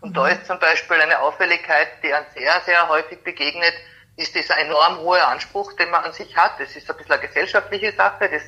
Und 0.00 0.10
mhm. 0.10 0.14
da 0.14 0.28
ist 0.28 0.46
zum 0.46 0.58
Beispiel 0.58 1.00
eine 1.00 1.20
Auffälligkeit, 1.20 1.88
die 2.02 2.12
an 2.12 2.24
sehr, 2.34 2.60
sehr 2.66 2.88
häufig 2.88 3.22
begegnet, 3.22 3.74
ist 4.16 4.34
dieser 4.34 4.58
enorm 4.58 4.98
hohe 4.98 5.24
Anspruch, 5.24 5.72
den 5.74 5.90
man 5.90 6.04
an 6.04 6.12
sich 6.12 6.36
hat. 6.36 6.58
Das 6.58 6.74
ist 6.76 6.90
ein 6.90 6.96
bisschen 6.96 7.12
eine 7.12 7.26
gesellschaftliche 7.26 7.92
Sache. 7.92 8.28
Das, 8.28 8.42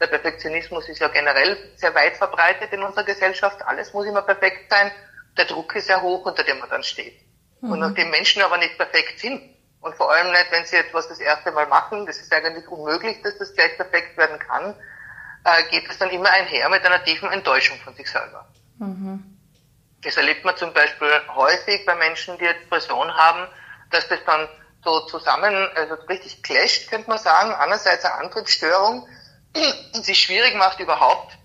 der 0.00 0.08
Perfektionismus 0.08 0.88
ist 0.88 1.00
ja 1.00 1.08
generell 1.08 1.56
sehr 1.76 1.94
weit 1.94 2.16
verbreitet 2.16 2.72
in 2.72 2.82
unserer 2.82 3.04
Gesellschaft. 3.04 3.62
Alles 3.66 3.92
muss 3.94 4.06
immer 4.06 4.22
perfekt 4.22 4.70
sein. 4.70 4.90
Der 5.36 5.44
Druck 5.44 5.74
ist 5.76 5.86
sehr 5.86 6.02
hoch, 6.02 6.24
unter 6.24 6.44
dem 6.44 6.58
man 6.58 6.70
dann 6.70 6.82
steht. 6.82 7.20
Mhm. 7.60 7.72
Und 7.72 7.78
nachdem 7.80 8.10
Menschen 8.10 8.42
aber 8.42 8.58
nicht 8.58 8.76
perfekt 8.76 9.20
sind, 9.20 9.42
und 9.80 9.94
vor 9.94 10.10
allem 10.10 10.32
nicht, 10.32 10.50
wenn 10.50 10.64
sie 10.64 10.76
etwas 10.76 11.06
das 11.08 11.20
erste 11.20 11.52
Mal 11.52 11.66
machen, 11.68 12.06
das 12.06 12.18
ist 12.18 12.32
eigentlich 12.32 12.66
unmöglich, 12.66 13.22
dass 13.22 13.38
das 13.38 13.54
gleich 13.54 13.76
perfekt 13.76 14.16
werden 14.16 14.38
kann, 14.40 14.74
äh, 15.44 15.62
geht 15.70 15.88
es 15.88 15.98
dann 15.98 16.10
immer 16.10 16.28
einher 16.30 16.68
mit 16.68 16.84
einer 16.84 17.04
tiefen 17.04 17.30
Enttäuschung 17.30 17.78
von 17.84 17.94
sich 17.94 18.10
selber. 18.10 18.48
Mhm. 18.78 19.38
Das 20.02 20.16
erlebt 20.16 20.44
man 20.44 20.56
zum 20.56 20.72
Beispiel 20.72 21.08
häufig 21.34 21.86
bei 21.86 21.94
Menschen, 21.94 22.36
die 22.38 22.44
Depression 22.44 23.14
haben, 23.14 23.46
dass 23.90 24.08
das 24.08 24.18
dann 24.26 24.48
so 24.82 25.00
zusammen, 25.06 25.68
also 25.74 25.94
richtig 26.08 26.42
clasht, 26.42 26.90
könnte 26.90 27.08
man 27.08 27.18
sagen. 27.18 27.52
Einerseits 27.52 28.04
eine 28.04 28.14
Antriebsstörung, 28.14 29.08
die 29.54 30.02
sich 30.02 30.20
schwierig 30.20 30.54
macht, 30.56 30.80
überhaupt 30.80 31.35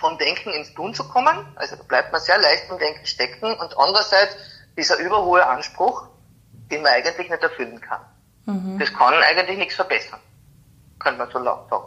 vom 0.00 0.18
Denken 0.18 0.50
ins 0.50 0.74
Tun 0.74 0.94
zu 0.94 1.06
kommen. 1.08 1.46
Also 1.56 1.76
da 1.76 1.82
bleibt 1.84 2.12
man 2.12 2.20
sehr 2.20 2.38
leicht 2.38 2.64
im 2.70 2.78
Denken 2.78 3.06
stecken. 3.06 3.52
Und 3.54 3.78
andererseits 3.78 4.36
dieser 4.76 4.98
überhohe 4.98 5.46
Anspruch, 5.46 6.08
den 6.70 6.82
man 6.82 6.92
eigentlich 6.92 7.30
nicht 7.30 7.42
erfüllen 7.42 7.80
kann. 7.80 8.00
Mhm. 8.46 8.78
Das 8.78 8.92
kann 8.92 9.14
eigentlich 9.14 9.58
nichts 9.58 9.74
verbessern, 9.74 10.20
könnte 10.98 11.18
man 11.18 11.30
so 11.30 11.38
laut 11.38 11.68
sagen. 11.68 11.84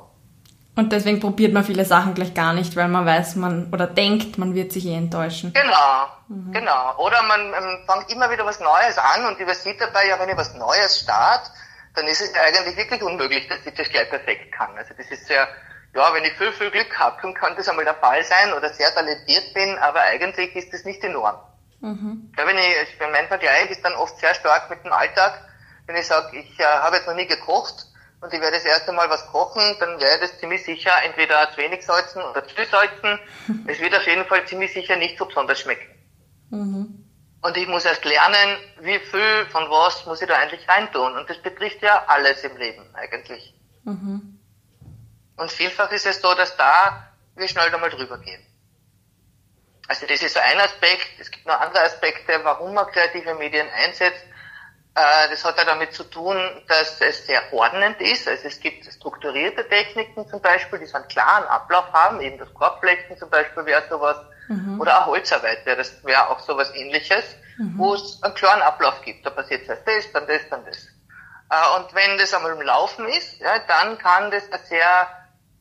Und 0.75 0.91
deswegen 0.91 1.19
probiert 1.19 1.53
man 1.53 1.63
viele 1.63 1.85
Sachen 1.85 2.15
gleich 2.15 2.33
gar 2.33 2.53
nicht, 2.53 2.75
weil 2.75 2.87
man 2.87 3.05
weiß, 3.05 3.35
man 3.35 3.71
oder 3.71 3.85
denkt, 3.85 4.39
man 4.39 4.55
wird 4.55 4.71
sich 4.71 4.87
eh 4.87 4.95
enttäuschen. 4.95 5.53
Genau, 5.53 6.07
mhm. 6.29 6.51
genau. 6.51 6.97
Oder 6.97 7.21
man 7.23 7.41
ähm, 7.41 7.87
fängt 7.87 8.11
immer 8.11 8.31
wieder 8.31 8.43
was 8.45 8.59
Neues 8.59 8.97
an 8.97 9.25
und 9.27 9.39
übersieht 9.39 9.79
dabei, 9.79 10.07
ja, 10.07 10.19
wenn 10.19 10.29
ich 10.29 10.37
was 10.37 10.55
Neues 10.55 10.99
starte, 10.99 11.51
dann 11.93 12.07
ist 12.07 12.21
es 12.21 12.33
eigentlich 12.33 12.75
wirklich 12.75 13.03
unmöglich, 13.03 13.47
dass 13.47 13.59
ich 13.65 13.73
das 13.75 13.87
gleich 13.89 14.09
perfekt 14.09 14.51
kann. 14.51 14.75
Also 14.75 14.95
das 14.97 15.05
ist 15.11 15.27
sehr, 15.27 15.47
ja, 15.95 16.13
wenn 16.13 16.23
ich 16.23 16.33
viel, 16.33 16.51
viel 16.51 16.71
Glück 16.71 16.97
habe, 16.97 17.17
dann 17.21 17.33
kann 17.33 17.55
das 17.55 17.67
einmal 17.67 17.85
der 17.85 17.95
Fall 17.95 18.23
sein 18.23 18.53
oder 18.53 18.73
sehr 18.73 18.93
talentiert 18.93 19.53
bin, 19.53 19.77
aber 19.77 20.01
eigentlich 20.01 20.55
ist 20.55 20.73
das 20.73 20.85
nicht 20.85 21.03
enorm. 21.03 21.37
Mhm. 21.81 22.31
Ja, 22.37 22.47
wenn 22.47 22.57
ich, 22.57 22.97
mein 23.11 23.27
Vergleich 23.27 23.69
ist 23.69 23.83
dann 23.83 23.93
oft 23.93 24.17
sehr 24.19 24.33
stark 24.33 24.69
mit 24.69 24.83
dem 24.83 24.91
Alltag. 24.91 25.39
Wenn 25.85 25.97
ich 25.97 26.07
sage, 26.07 26.37
ich 26.37 26.59
äh, 26.59 26.63
habe 26.63 26.95
jetzt 26.95 27.07
noch 27.07 27.15
nie 27.15 27.27
gekocht, 27.27 27.87
und 28.23 28.33
ich 28.33 28.39
werde 28.39 28.55
das 28.55 28.63
erste 28.63 28.93
Mal 28.93 29.09
was 29.09 29.27
kochen, 29.27 29.61
dann 29.81 29.99
werde 29.99 30.23
ich 30.23 30.31
das 30.31 30.39
ziemlich 30.39 30.63
sicher 30.63 30.93
entweder 31.03 31.51
zu 31.51 31.57
wenig 31.57 31.85
salzen 31.85 32.21
oder 32.21 32.47
zu 32.47 32.55
viel 32.55 32.65
salzen. 32.65 33.19
es 33.67 33.79
wird 33.79 33.93
auf 33.93 34.07
jeden 34.07 34.25
Fall 34.25 34.45
ziemlich 34.47 34.71
sicher 34.71 34.95
nicht 34.95 35.17
so 35.17 35.25
besonders 35.25 35.59
schmecken. 35.59 35.89
Mhm. 36.49 37.03
Und 37.41 37.57
ich 37.57 37.67
muss 37.67 37.83
erst 37.83 38.05
lernen, 38.05 38.57
wie 38.79 38.97
viel 38.99 39.45
von 39.51 39.69
was 39.69 40.05
muss 40.05 40.21
ich 40.21 40.27
da 40.29 40.37
eigentlich 40.37 40.65
reintun. 40.69 41.17
Und 41.17 41.29
das 41.29 41.37
betrifft 41.41 41.81
ja 41.81 42.05
alles 42.07 42.41
im 42.45 42.55
Leben 42.55 42.83
eigentlich. 42.93 43.53
Mhm. 43.83 44.32
Und 45.37 45.51
vielfach 45.51 45.91
ist 45.91 46.05
es 46.05 46.21
so, 46.21 46.33
dass 46.35 46.55
da 46.57 47.13
wir 47.35 47.47
schnell 47.47 47.71
da 47.71 47.77
mal 47.77 47.89
drüber 47.89 48.17
gehen. 48.19 48.45
Also 49.87 50.05
das 50.05 50.21
ist 50.21 50.33
so 50.33 50.39
ein 50.39 50.59
Aspekt. 50.59 51.19
Es 51.19 51.29
gibt 51.29 51.45
noch 51.45 51.59
andere 51.59 51.83
Aspekte, 51.83 52.39
warum 52.43 52.73
man 52.73 52.87
kreative 52.87 53.33
Medien 53.35 53.67
einsetzt. 53.69 54.23
Äh, 54.95 55.29
das 55.29 55.43
hat 55.43 55.57
ja 55.57 55.65
damit 55.65 55.93
zu 55.93 56.03
tun, 56.03 56.37
dass 56.67 57.01
es 57.01 57.25
sehr 57.25 57.41
ordnend 57.51 57.99
ist. 57.99 58.27
Also 58.27 58.47
es 58.47 58.59
gibt 58.59 58.85
strukturierte 58.85 59.67
Techniken 59.67 60.27
zum 60.27 60.41
Beispiel, 60.41 60.79
die 60.79 60.85
so 60.85 60.97
einen 60.97 61.07
klaren 61.07 61.45
Ablauf 61.45 61.91
haben. 61.91 62.21
Eben 62.21 62.37
das 62.37 62.53
Korbflechten 62.53 63.17
zum 63.17 63.29
Beispiel 63.29 63.65
wäre 63.65 63.83
sowas. 63.89 64.17
Mhm. 64.47 64.79
Oder 64.79 65.01
auch 65.01 65.07
Holzarbeit 65.07 65.65
wäre 65.65 65.77
das 65.77 66.03
wäre 66.03 66.29
auch 66.29 66.39
sowas 66.39 66.73
ähnliches, 66.75 67.23
mhm. 67.57 67.77
wo 67.77 67.95
es 67.95 68.21
einen 68.21 68.35
klaren 68.35 68.61
Ablauf 68.61 69.01
gibt. 69.01 69.25
Da 69.25 69.31
passiert 69.31 69.67
erst 69.67 69.87
das, 69.87 70.11
dann 70.11 70.27
das, 70.27 70.41
dann 70.49 70.63
das. 70.65 70.77
Äh, 71.49 71.79
und 71.79 71.93
wenn 71.93 72.17
das 72.17 72.33
einmal 72.33 72.53
im 72.53 72.61
Laufen 72.61 73.07
ist, 73.09 73.39
ja, 73.39 73.59
dann 73.67 73.97
kann 73.97 74.31
das 74.31 74.47
sehr, 74.67 75.07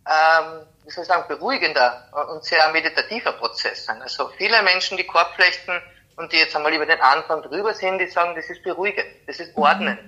ähm, 0.07 0.67
wie 0.85 0.91
soll 0.91 1.03
ich 1.03 1.09
sagen, 1.09 1.25
beruhigender 1.29 2.09
und 2.33 2.45
sehr 2.45 2.71
meditativer 2.73 3.33
Prozess 3.33 3.85
sein. 3.85 4.03
Also 4.03 4.29
viele 4.37 4.63
Menschen, 4.63 4.97
die 4.97 5.07
Korbflechten, 5.07 5.81
und 6.17 6.33
die 6.33 6.37
jetzt 6.37 6.55
einmal 6.55 6.73
über 6.73 6.87
den 6.87 7.01
Anfang 7.01 7.43
drüber 7.43 7.75
sind, 7.75 7.99
die 7.99 8.07
sagen, 8.07 8.35
das 8.35 8.49
ist 8.51 8.63
beruhigend, 8.63 9.07
das 9.27 9.41
ist 9.41 9.57
ordnend. 9.57 9.99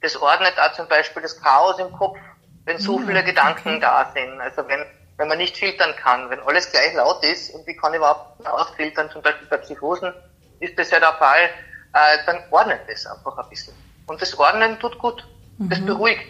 Das 0.00 0.16
ordnet 0.20 0.58
auch 0.58 0.72
zum 0.74 0.86
Beispiel 0.88 1.22
das 1.22 1.40
Chaos 1.40 1.78
im 1.78 1.90
Kopf, 1.92 2.18
wenn 2.64 2.78
so 2.78 2.98
viele 2.98 3.24
Gedanken 3.24 3.76
okay. 3.76 3.80
da 3.80 4.10
sind. 4.14 4.40
Also 4.40 4.66
wenn, 4.68 4.84
wenn 5.16 5.28
man 5.28 5.38
nicht 5.38 5.56
filtern 5.56 5.94
kann, 5.96 6.28
wenn 6.28 6.40
alles 6.40 6.70
gleich 6.70 6.94
laut 6.94 7.24
ist 7.24 7.54
und 7.54 7.66
wie 7.66 7.74
kann 7.74 7.92
ich 7.92 7.98
überhaupt 7.98 8.46
ausfiltern, 8.46 9.10
zum 9.10 9.22
Beispiel 9.22 9.46
bei 9.48 9.56
Psychosen, 9.58 10.12
ist 10.60 10.78
das 10.78 10.90
ja 10.90 11.00
der 11.00 11.14
Fall, 11.14 11.48
äh, 11.94 12.18
dann 12.26 12.42
ordnet 12.50 12.80
das 12.88 13.06
einfach 13.06 13.36
ein 13.38 13.48
bisschen. 13.48 13.74
Und 14.06 14.20
das 14.20 14.38
Ordnen 14.38 14.78
tut 14.78 14.98
gut. 14.98 15.26
Das 15.58 15.78
mhm. 15.80 15.86
beruhigt. 15.86 16.26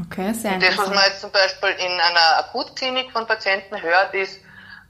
Okay, 0.00 0.32
sehr 0.32 0.54
und 0.54 0.62
das, 0.62 0.76
was 0.76 0.88
man 0.88 1.04
jetzt 1.06 1.20
zum 1.20 1.30
Beispiel 1.30 1.70
in 1.70 2.00
einer 2.00 2.38
Akutklinik 2.38 3.12
von 3.12 3.26
Patienten 3.26 3.80
hört, 3.80 4.12
ist, 4.14 4.40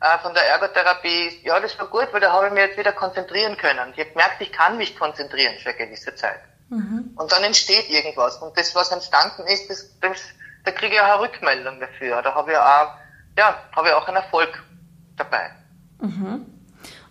äh, 0.01 0.19
von 0.23 0.35
der 0.35 0.49
Ergotherapie, 0.49 1.41
ja, 1.45 1.61
das 1.61 1.79
war 1.79 1.87
gut, 1.87 2.09
weil 2.13 2.21
da 2.21 2.33
habe 2.33 2.47
ich 2.47 2.53
mich 2.53 2.63
jetzt 2.63 2.79
wieder 2.79 2.93
konzentrieren 2.93 3.57
können. 3.57 3.93
Ich 3.95 4.01
habe 4.01 4.11
gemerkt, 4.11 4.41
ich 4.41 4.53
kann 4.53 4.77
mich 4.77 4.97
konzentrieren 4.99 5.55
für 5.63 5.71
eine 5.71 5.79
gewisse 5.79 6.15
Zeit. 6.15 6.41
Mhm. 6.69 7.13
Und 7.17 7.33
dann 7.33 7.45
entsteht 7.45 7.89
irgendwas. 7.91 8.37
Und 8.39 8.57
das, 8.59 8.75
was 8.75 8.91
entstanden 8.91 9.47
ist, 9.47 9.69
das, 9.71 9.99
das, 10.01 10.21
da 10.65 10.73
kriege 10.73 10.95
ich 10.95 11.01
auch 11.01 11.05
eine 11.05 11.21
Rückmeldung 11.21 11.81
dafür. 11.81 12.23
Da 12.23 12.35
habe 12.35 12.53
ich 12.53 12.57
auch, 12.57 12.95
ja, 13.39 13.63
habe 13.77 13.89
ich 13.89 13.95
auch 13.95 14.07
einen 14.09 14.17
Erfolg 14.17 14.63
dabei. 15.17 15.51
Mhm. 16.01 16.47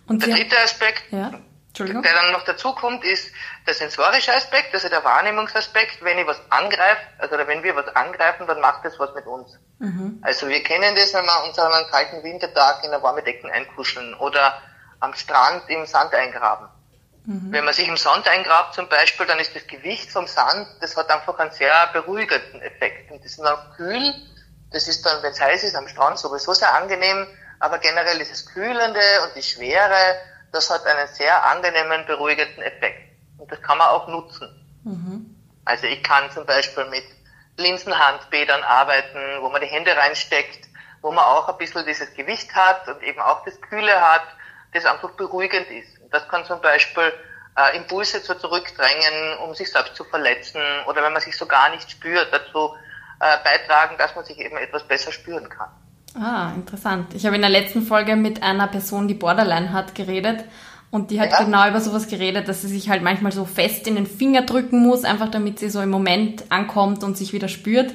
Und 0.06 0.26
der 0.26 0.34
dritte 0.34 0.58
Aspekt, 0.58 1.10
ja? 1.10 1.32
Der 1.78 2.14
dann 2.14 2.32
noch 2.32 2.44
dazu 2.44 2.72
kommt, 2.74 3.04
ist 3.04 3.32
der 3.66 3.74
sensorische 3.74 4.32
Aspekt, 4.32 4.72
also 4.74 4.88
der 4.88 5.02
Wahrnehmungsaspekt. 5.02 6.02
Wenn 6.04 6.18
ich 6.18 6.26
was 6.26 6.40
angreife, 6.50 7.00
also 7.18 7.36
wenn 7.36 7.62
wir 7.62 7.74
was 7.74 7.88
angreifen, 7.96 8.46
dann 8.46 8.60
macht 8.60 8.84
das 8.84 8.98
was 8.98 9.14
mit 9.14 9.26
uns. 9.26 9.58
Mhm. 9.78 10.20
Also 10.22 10.48
wir 10.48 10.62
kennen 10.62 10.94
das, 10.94 11.12
wenn 11.14 11.24
wir 11.24 11.44
uns 11.44 11.58
an 11.58 11.72
einem 11.72 11.90
kalten 11.90 12.22
Wintertag 12.22 12.84
in 12.84 12.92
eine 12.92 13.02
warme 13.02 13.22
Decken 13.22 13.50
einkuscheln 13.50 14.14
oder 14.14 14.62
am 15.00 15.14
Strand 15.14 15.68
im 15.68 15.86
Sand 15.86 16.14
eingraben. 16.14 16.68
Mhm. 17.26 17.52
Wenn 17.52 17.64
man 17.64 17.74
sich 17.74 17.88
im 17.88 17.96
Sand 17.96 18.28
eingrabt 18.28 18.74
zum 18.74 18.88
Beispiel, 18.88 19.26
dann 19.26 19.38
ist 19.38 19.56
das 19.56 19.66
Gewicht 19.66 20.10
vom 20.10 20.26
Sand, 20.26 20.68
das 20.80 20.96
hat 20.96 21.10
einfach 21.10 21.38
einen 21.38 21.50
sehr 21.50 21.88
beruhigenden 21.92 22.60
Effekt. 22.62 23.10
Und 23.10 23.24
das 23.24 23.32
ist 23.32 23.40
dann 23.40 23.58
kühl, 23.76 24.14
das 24.70 24.88
ist 24.88 25.04
dann, 25.04 25.22
wenn 25.22 25.32
es 25.32 25.40
heiß 25.40 25.64
ist, 25.64 25.74
am 25.74 25.88
Strand 25.88 26.18
sowieso 26.18 26.52
sehr 26.52 26.72
angenehm, 26.74 27.26
aber 27.60 27.78
generell 27.78 28.20
ist 28.20 28.32
es 28.32 28.46
kühlende 28.46 29.00
und 29.22 29.34
die 29.36 29.42
Schwere, 29.42 29.96
das 30.54 30.70
hat 30.70 30.86
einen 30.86 31.08
sehr 31.08 31.44
angenehmen, 31.44 32.06
beruhigenden 32.06 32.62
Effekt. 32.62 33.12
Und 33.38 33.50
das 33.50 33.60
kann 33.62 33.78
man 33.78 33.88
auch 33.88 34.08
nutzen. 34.08 34.48
Mhm. 34.84 35.36
Also 35.64 35.86
ich 35.86 36.02
kann 36.02 36.30
zum 36.30 36.46
Beispiel 36.46 36.84
mit 36.86 37.04
Linsenhandbädern 37.56 38.62
arbeiten, 38.62 39.40
wo 39.40 39.48
man 39.48 39.60
die 39.60 39.66
Hände 39.66 39.96
reinsteckt, 39.96 40.68
wo 41.02 41.10
man 41.10 41.24
auch 41.24 41.48
ein 41.48 41.56
bisschen 41.58 41.84
dieses 41.86 42.12
Gewicht 42.14 42.54
hat 42.54 42.88
und 42.88 43.02
eben 43.02 43.20
auch 43.20 43.44
das 43.44 43.60
Kühle 43.60 44.00
hat, 44.00 44.24
das 44.72 44.86
einfach 44.86 45.10
beruhigend 45.12 45.68
ist. 45.70 46.00
Und 46.00 46.12
das 46.12 46.28
kann 46.28 46.44
zum 46.44 46.60
Beispiel 46.60 47.12
äh, 47.56 47.76
Impulse 47.76 48.22
zu 48.22 48.34
zurückdrängen, 48.34 49.38
um 49.38 49.54
sich 49.54 49.70
selbst 49.70 49.96
zu 49.96 50.04
verletzen 50.04 50.62
oder 50.86 51.02
wenn 51.02 51.12
man 51.12 51.22
sich 51.22 51.36
so 51.36 51.46
gar 51.46 51.70
nicht 51.70 51.90
spürt, 51.90 52.32
dazu 52.32 52.74
äh, 53.20 53.36
beitragen, 53.44 53.96
dass 53.98 54.14
man 54.14 54.24
sich 54.24 54.38
eben 54.38 54.56
etwas 54.56 54.82
besser 54.84 55.12
spüren 55.12 55.48
kann. 55.48 55.70
Ah, 56.14 56.52
interessant. 56.54 57.14
Ich 57.14 57.26
habe 57.26 57.36
in 57.36 57.42
der 57.42 57.50
letzten 57.50 57.82
Folge 57.82 58.14
mit 58.16 58.42
einer 58.42 58.68
Person, 58.68 59.08
die 59.08 59.14
Borderline 59.14 59.72
hat, 59.72 59.94
geredet 59.94 60.44
und 60.90 61.10
die 61.10 61.20
hat 61.20 61.32
ja. 61.32 61.42
genau 61.42 61.68
über 61.68 61.80
sowas 61.80 62.06
geredet, 62.06 62.48
dass 62.48 62.62
sie 62.62 62.68
sich 62.68 62.88
halt 62.88 63.02
manchmal 63.02 63.32
so 63.32 63.44
fest 63.44 63.88
in 63.88 63.96
den 63.96 64.06
Finger 64.06 64.42
drücken 64.42 64.80
muss, 64.80 65.04
einfach 65.04 65.28
damit 65.28 65.58
sie 65.58 65.68
so 65.68 65.80
im 65.80 65.90
Moment 65.90 66.44
ankommt 66.50 67.02
und 67.02 67.18
sich 67.18 67.32
wieder 67.32 67.48
spürt. 67.48 67.94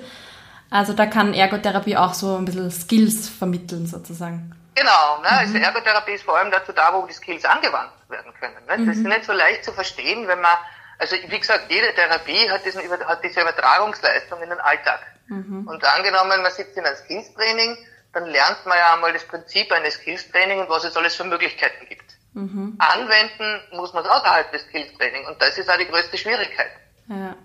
Also 0.69 0.93
da 0.93 1.05
kann 1.05 1.33
Ergotherapie 1.33 1.95
auch 1.95 2.13
so 2.13 2.35
ein 2.35 2.45
bisschen 2.45 2.69
Skills 2.69 3.29
vermitteln 3.29 3.87
sozusagen. 3.87 4.53
Genau, 4.75 5.21
ne? 5.21 5.29
also 5.29 5.51
mhm. 5.51 5.63
also 5.63 5.67
Ergotherapie 5.67 6.11
ist 6.11 6.23
vor 6.23 6.37
allem 6.37 6.51
dazu 6.51 6.71
da, 6.73 6.93
wo 6.93 7.05
die 7.07 7.13
Skills 7.13 7.45
angewandt 7.45 7.91
werden 8.09 8.33
können. 8.39 8.55
Ne? 8.67 8.77
Das 8.77 8.79
mhm. 8.79 8.91
ist 8.91 9.03
nicht 9.03 9.25
so 9.25 9.33
leicht 9.33 9.63
zu 9.63 9.71
verstehen, 9.71 10.27
wenn 10.27 10.41
man, 10.41 10.57
also 10.99 11.15
wie 11.27 11.39
gesagt, 11.39 11.71
jede 11.71 11.93
Therapie 11.95 12.49
hat, 12.49 12.65
diesen, 12.65 12.81
hat 13.05 13.23
diese 13.23 13.41
Übertragungsleistung 13.41 14.41
in 14.41 14.49
den 14.49 14.59
Alltag. 14.59 14.99
Mhm. 15.27 15.67
Und 15.67 15.83
angenommen, 15.83 16.41
man 16.41 16.51
sitzt 16.51 16.77
in 16.77 16.85
einem 16.85 16.95
Skills-Training, 16.95 17.77
dann 18.13 18.25
lernt 18.25 18.65
man 18.65 18.77
ja 18.77 18.93
einmal 18.93 19.13
das 19.13 19.25
Prinzip 19.25 19.71
eines 19.71 19.95
Skills-Training 19.95 20.59
und 20.59 20.69
was 20.69 20.83
es 20.83 20.97
alles 20.97 21.15
für 21.15 21.23
Möglichkeiten 21.23 21.87
gibt. 21.87 22.11
Mhm. 22.33 22.75
Anwenden 22.79 23.61
muss 23.71 23.93
man 23.93 24.03
es 24.03 24.09
außerhalb 24.09 24.51
des 24.51 24.63
Skills-Training 24.63 25.25
und 25.27 25.41
das 25.41 25.57
ist 25.57 25.69
auch 25.69 25.77
die 25.77 25.87
größte 25.87 26.17
Schwierigkeit. 26.17 26.71
Ja. 27.07 27.35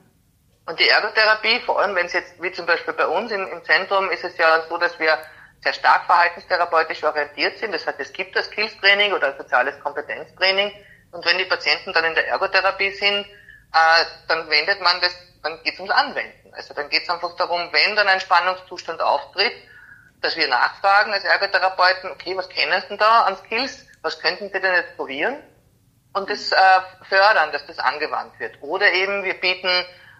Und 0.66 0.80
die 0.80 0.88
Ergotherapie, 0.88 1.60
vor 1.60 1.80
allem 1.80 1.94
wenn 1.94 2.06
es 2.06 2.14
jetzt, 2.14 2.40
wie 2.40 2.52
zum 2.52 2.66
Beispiel 2.66 2.94
bei 2.94 3.06
uns 3.06 3.30
im, 3.30 3.46
im 3.48 3.64
Zentrum, 3.64 4.10
ist 4.10 4.24
es 4.24 4.36
ja 4.38 4.62
so, 4.68 4.78
dass 4.78 4.98
wir 4.98 5.18
sehr 5.62 5.72
stark 5.72 6.04
verhaltenstherapeutisch 6.06 7.02
orientiert 7.04 7.58
sind. 7.58 7.72
Das 7.72 7.86
heißt, 7.86 8.00
es 8.00 8.12
gibt 8.12 8.36
das 8.36 8.46
Skills-Training 8.46 9.12
oder 9.12 9.28
ein 9.28 9.38
soziales 9.38 9.78
Kompetenztraining. 9.80 10.72
Und 11.12 11.24
wenn 11.26 11.38
die 11.38 11.44
Patienten 11.44 11.92
dann 11.92 12.04
in 12.04 12.14
der 12.14 12.28
Ergotherapie 12.28 12.90
sind, 12.90 13.26
äh, 13.26 14.04
dann 14.28 14.48
wendet 14.48 14.80
man 14.80 15.00
das, 15.00 15.14
dann 15.42 15.62
geht 15.62 15.74
es 15.74 15.80
ums 15.80 15.94
Anwenden. 15.94 16.52
Also 16.54 16.74
dann 16.74 16.88
geht 16.88 17.02
es 17.02 17.10
einfach 17.10 17.34
darum, 17.36 17.68
wenn 17.72 17.96
dann 17.96 18.08
ein 18.08 18.20
Spannungszustand 18.20 19.00
auftritt, 19.00 19.52
dass 20.24 20.36
wir 20.36 20.48
nachfragen 20.48 21.12
als 21.12 21.24
Ergotherapeuten, 21.24 22.10
okay, 22.10 22.36
was 22.36 22.48
kennen 22.48 22.80
Sie 22.80 22.88
denn 22.88 22.98
da 22.98 23.22
an 23.22 23.36
Skills? 23.36 23.86
Was 24.02 24.18
könnten 24.18 24.50
Sie 24.52 24.60
denn 24.60 24.74
jetzt 24.74 24.96
probieren? 24.96 25.36
Und 26.14 26.30
das 26.30 26.50
äh, 26.52 26.56
fördern, 27.08 27.52
dass 27.52 27.66
das 27.66 27.78
angewandt 27.78 28.38
wird. 28.38 28.56
Oder 28.62 28.92
eben, 28.92 29.24
wir 29.24 29.34
bieten 29.34 29.68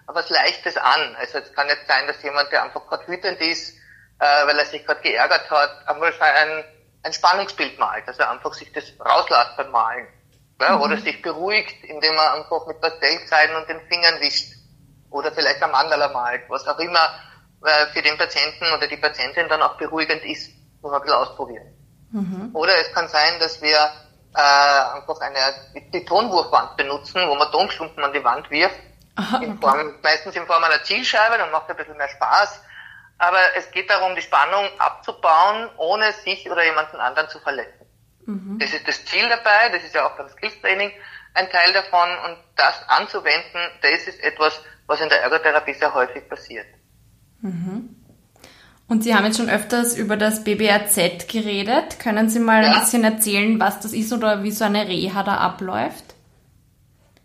was 0.06 0.28
Leichtes 0.28 0.76
an. 0.76 1.16
Also 1.18 1.38
es 1.38 1.52
kann 1.54 1.68
jetzt 1.68 1.87
sein, 1.87 2.06
dass 2.06 2.23
jemand, 2.23 2.52
der 2.52 2.64
einfach 2.64 2.87
gerade 2.87 3.08
wütend 3.08 3.40
ist, 3.40 3.76
äh, 4.18 4.46
weil 4.46 4.58
er 4.58 4.66
sich 4.66 4.84
gerade 4.84 5.00
geärgert 5.00 5.50
hat, 5.50 5.88
einmal 5.88 6.12
ein, 6.20 6.64
ein 7.04 7.12
Spannungsbild 7.12 7.78
malt, 7.78 8.06
dass 8.06 8.18
er 8.18 8.30
einfach 8.30 8.52
sich 8.52 8.73
das 8.73 8.84
rauslässt 9.00 9.56
beim 9.56 9.70
Malen. 9.70 10.06
Ja? 10.61 10.76
Mhm. 10.76 10.82
Oder 10.82 10.99
sich 10.99 11.23
beruhigt, 11.23 11.82
indem 11.84 12.14
er 12.14 12.34
einfach 12.34 12.66
mit 12.66 12.80
Pastellkreiden 12.80 13.56
und 13.56 13.68
den 13.68 13.80
Fingern 13.88 14.20
wischt. 14.20 14.52
Oder 15.11 15.32
vielleicht 15.32 15.62
am 15.62 15.70
Mandala 15.70 16.08
malt, 16.08 16.42
was 16.49 16.66
auch 16.66 16.78
immer 16.78 17.08
äh, 17.64 17.87
für 17.92 18.02
den 18.02 18.16
Patienten 18.18 18.64
oder 18.76 18.87
die 18.87 18.97
Patientin 18.97 19.49
dann 19.49 19.62
auch 19.62 19.76
beruhigend 19.76 20.25
ist. 20.25 20.50
Muss 20.83 20.92
man 20.92 21.00
ein 21.00 21.02
bisschen 21.02 21.18
ausprobieren. 21.18 21.66
Mhm. 22.12 22.50
Oder 22.52 22.73
es 22.80 22.92
kann 22.92 23.09
sein, 23.09 23.38
dass 23.40 23.61
wir 23.62 23.78
äh, 24.35 24.97
einfach 24.97 25.21
eine 25.21 25.38
die 25.92 26.04
Tonwurfwand 26.04 26.76
benutzen, 26.76 27.26
wo 27.26 27.35
man 27.35 27.50
Tonklumpen 27.50 28.04
an 28.04 28.12
die 28.12 28.23
Wand 28.23 28.50
wirft. 28.50 28.78
Aha, 29.16 29.38
in 29.42 29.59
Form, 29.61 29.94
meistens 30.02 30.35
in 30.35 30.47
Form 30.47 30.62
einer 30.62 30.83
Zielscheibe, 30.83 31.38
dann 31.38 31.50
macht 31.52 31.64
es 31.64 31.71
ein 31.71 31.76
bisschen 31.76 31.97
mehr 31.97 32.09
Spaß. 32.09 32.61
Aber 33.18 33.38
es 33.56 33.71
geht 33.71 33.88
darum, 33.88 34.14
die 34.16 34.23
Spannung 34.23 34.68
abzubauen, 34.78 35.71
ohne 35.76 36.12
sich 36.12 36.50
oder 36.50 36.64
jemanden 36.64 36.97
anderen 36.97 37.28
zu 37.28 37.38
verletzen. 37.38 37.87
Mhm. 38.26 38.59
Das 38.59 38.73
ist 38.73 38.87
das 38.88 39.04
Ziel 39.04 39.28
dabei, 39.28 39.68
das 39.71 39.85
ist 39.85 39.94
ja 39.94 40.06
auch 40.06 40.16
beim 40.16 40.28
Skills-Training 40.28 40.92
ein 41.35 41.50
Teil 41.50 41.73
davon 41.73 42.09
und 42.26 42.38
das 42.56 42.88
anzuwenden, 42.88 43.61
das 43.83 44.06
ist 44.06 44.23
etwas, 44.23 44.61
was 44.87 45.00
in 45.00 45.09
der 45.09 45.23
Ergotherapie 45.23 45.75
sehr 45.75 45.92
häufig 45.92 46.28
passiert. 46.28 46.66
Mhm. 47.44 47.94
Und 48.88 49.02
Sie 49.02 49.14
haben 49.14 49.24
jetzt 49.24 49.36
schon 49.36 49.50
öfters 49.50 49.96
über 49.96 50.16
das 50.16 50.44
BBRZ 50.44 51.28
geredet. 51.28 52.00
Können 52.00 52.28
Sie 52.28 52.38
mal 52.38 52.62
ja. 52.62 52.72
ein 52.72 52.80
bisschen 52.80 53.04
erzählen, 53.04 53.60
was 53.60 53.80
das 53.80 53.92
ist 53.92 54.12
oder 54.12 54.42
wie 54.42 54.50
so 54.50 54.64
eine 54.64 54.86
Reha 54.86 55.22
da 55.22 55.36
abläuft? 55.36 56.04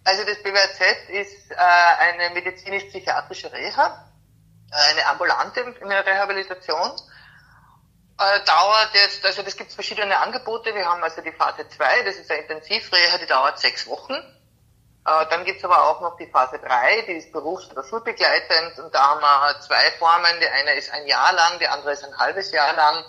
Also 0.03 0.23
das 0.25 0.41
BBRZ 0.41 1.09
ist 1.09 1.51
äh, 1.51 1.55
eine 1.55 2.33
medizinisch-psychiatrische 2.33 3.51
Reha, 3.51 4.05
äh, 4.71 4.91
eine 4.91 5.05
ambulante 5.07 5.63
Rehabilitation. 5.81 6.91
Äh, 8.17 8.45
dauert 8.45 8.89
jetzt, 8.93 9.25
also 9.25 9.41
das 9.43 9.55
gibt 9.55 9.71
verschiedene 9.71 10.17
Angebote. 10.17 10.73
Wir 10.73 10.85
haben 10.85 11.03
also 11.03 11.21
die 11.21 11.31
Phase 11.31 11.67
2, 11.67 12.03
das 12.03 12.15
ist 12.15 12.29
eine 12.29 12.41
Intensivreha, 12.41 13.17
die 13.21 13.27
dauert 13.27 13.59
sechs 13.59 13.87
Wochen. 13.87 14.15
Äh, 15.09 15.25
dann 15.29 15.43
gibt's 15.43 15.63
aber 15.63 15.89
auch 15.89 16.01
noch 16.01 16.17
die 16.17 16.27
Phase 16.27 16.59
3, 16.59 17.01
die 17.07 17.13
ist 17.13 17.31
berufs- 17.31 17.71
oder 17.71 17.83
schulbegleitend 17.83 18.77
und 18.77 18.93
da 18.93 19.09
haben 19.09 19.21
wir 19.21 19.59
zwei 19.61 19.91
Formen. 19.97 20.39
Die 20.39 20.47
eine 20.47 20.75
ist 20.75 20.91
ein 20.91 21.07
Jahr 21.07 21.33
lang, 21.33 21.57
die 21.59 21.67
andere 21.67 21.93
ist 21.93 22.03
ein 22.03 22.15
halbes 22.17 22.51
Jahr 22.51 22.75
lang, 22.75 23.03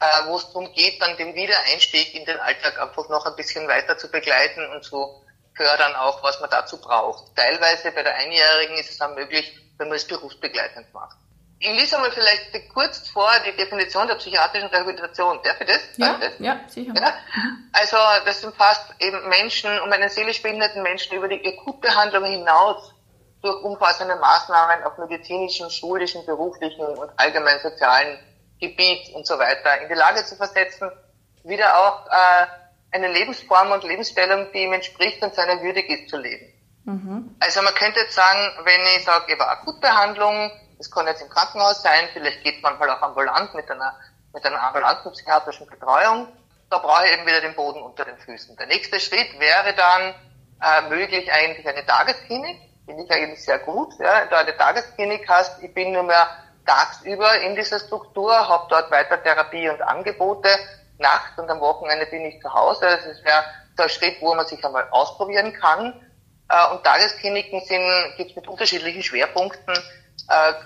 äh, 0.00 0.26
wo 0.26 0.36
es 0.38 0.46
darum 0.48 0.72
geht, 0.72 1.00
dann 1.00 1.16
den 1.16 1.34
Wiedereinstieg 1.34 2.14
in 2.14 2.24
den 2.24 2.40
Alltag 2.40 2.80
einfach 2.80 3.08
noch 3.08 3.26
ein 3.26 3.36
bisschen 3.36 3.68
weiter 3.68 3.96
zu 3.96 4.10
begleiten 4.10 4.66
und 4.72 4.82
zu 4.82 5.22
fördern 5.54 5.94
auch, 5.94 6.20
was 6.24 6.40
man 6.40 6.50
dazu 6.50 6.80
braucht. 6.80 7.36
Teilweise 7.36 7.92
bei 7.92 8.02
der 8.02 8.16
Einjährigen 8.16 8.78
ist 8.78 8.90
es 8.90 8.98
dann 8.98 9.14
möglich, 9.14 9.56
wenn 9.78 9.88
man 9.88 9.96
es 9.96 10.06
berufsbegleitend 10.06 10.92
macht. 10.92 11.16
Ich 11.58 11.68
lese 11.68 11.96
einmal 11.96 12.12
vielleicht 12.12 12.68
kurz 12.74 13.08
vor 13.08 13.30
die 13.46 13.56
Definition 13.56 14.06
der 14.06 14.16
psychiatrischen 14.16 14.68
Rehabilitation. 14.68 15.40
Darf 15.42 15.60
ich 15.60 15.66
das? 15.66 15.80
Ja, 15.96 16.18
das? 16.20 16.32
ja 16.38 16.60
sicher. 16.68 16.92
Ja? 16.94 17.14
Also 17.72 17.96
das 18.26 18.44
umfasst 18.44 18.94
eben 18.98 19.26
Menschen, 19.28 19.80
um 19.80 19.90
einen 19.90 20.10
seelisch 20.10 20.42
behinderten 20.42 20.82
Menschen 20.82 21.16
über 21.16 21.28
die 21.28 21.42
Akutbehandlung 21.46 22.24
hinaus 22.24 22.92
durch 23.40 23.62
umfassende 23.62 24.16
Maßnahmen 24.16 24.84
auf 24.84 24.98
medizinischem, 24.98 25.70
schulischen, 25.70 26.26
beruflichen 26.26 26.84
und 26.84 27.10
allgemein 27.16 27.58
sozialen 27.60 28.18
Gebiet 28.60 29.14
und 29.14 29.26
so 29.26 29.38
weiter 29.38 29.80
in 29.82 29.88
die 29.88 29.94
Lage 29.94 30.24
zu 30.24 30.36
versetzen, 30.36 30.90
wieder 31.44 31.78
auch 31.78 32.06
äh, 32.06 32.46
eine 32.90 33.12
Lebensform 33.12 33.72
und 33.72 33.84
Lebensstellung, 33.84 34.48
die 34.52 34.62
ihm 34.62 34.72
entspricht 34.72 35.22
und 35.22 35.34
seiner 35.34 35.62
würdig 35.62 35.88
ist 35.88 36.10
zu 36.10 36.18
leben. 36.18 36.52
Mhm. 36.84 37.36
Also 37.40 37.62
man 37.62 37.74
könnte 37.74 38.00
jetzt 38.00 38.14
sagen, 38.14 38.52
wenn 38.64 38.80
ich 38.96 39.04
sage, 39.04 39.32
über 39.32 39.48
Akutbehandlung, 39.48 40.50
das 40.78 40.90
kann 40.90 41.06
jetzt 41.06 41.22
im 41.22 41.28
Krankenhaus 41.28 41.82
sein, 41.82 42.08
vielleicht 42.12 42.42
geht 42.42 42.62
man 42.62 42.78
mal 42.78 42.90
auch 42.90 43.02
ambulant 43.02 43.54
mit 43.54 43.70
einer, 43.70 43.96
mit 44.32 44.44
einer 44.44 44.62
ambulanten 44.62 45.10
psychiatrischen 45.12 45.66
Betreuung. 45.66 46.28
Da 46.70 46.78
brauche 46.78 47.06
ich 47.06 47.12
eben 47.12 47.26
wieder 47.26 47.40
den 47.40 47.54
Boden 47.54 47.82
unter 47.82 48.04
den 48.04 48.18
Füßen. 48.18 48.56
Der 48.56 48.66
nächste 48.66 48.98
Schritt 49.00 49.38
wäre 49.38 49.74
dann 49.74 50.14
äh, 50.60 50.88
möglich 50.88 51.30
eigentlich 51.32 51.66
eine 51.66 51.86
Tagesklinik. 51.86 52.60
Finde 52.84 53.04
ich 53.04 53.10
eigentlich 53.10 53.44
sehr 53.44 53.58
gut. 53.60 53.92
Ja. 53.98 54.26
Da 54.26 54.38
eine 54.38 54.56
Tagesklinik 54.56 55.28
hast, 55.28 55.62
ich 55.62 55.72
bin 55.72 55.92
nur 55.92 56.02
mehr 56.02 56.28
tagsüber 56.66 57.40
in 57.40 57.54
dieser 57.54 57.78
Struktur, 57.78 58.32
habe 58.48 58.66
dort 58.68 58.90
weiter 58.90 59.22
Therapie 59.22 59.68
und 59.68 59.80
Angebote. 59.80 60.48
Nachts 60.98 61.38
und 61.38 61.48
am 61.50 61.60
Wochenende 61.60 62.06
bin 62.06 62.24
ich 62.24 62.40
zu 62.40 62.52
Hause. 62.52 62.80
Das 62.80 63.24
wäre 63.24 63.44
so 63.76 63.82
ein 63.84 63.88
Schritt, 63.88 64.16
wo 64.20 64.34
man 64.34 64.46
sich 64.46 64.64
einmal 64.64 64.88
ausprobieren 64.90 65.52
kann. 65.52 66.00
Äh, 66.48 66.72
und 66.72 66.84
Tageskliniken 66.84 67.60
sind, 67.60 68.16
gibt 68.16 68.30
es 68.30 68.36
mit 68.36 68.48
unterschiedlichen 68.48 69.02
Schwerpunkten 69.02 69.74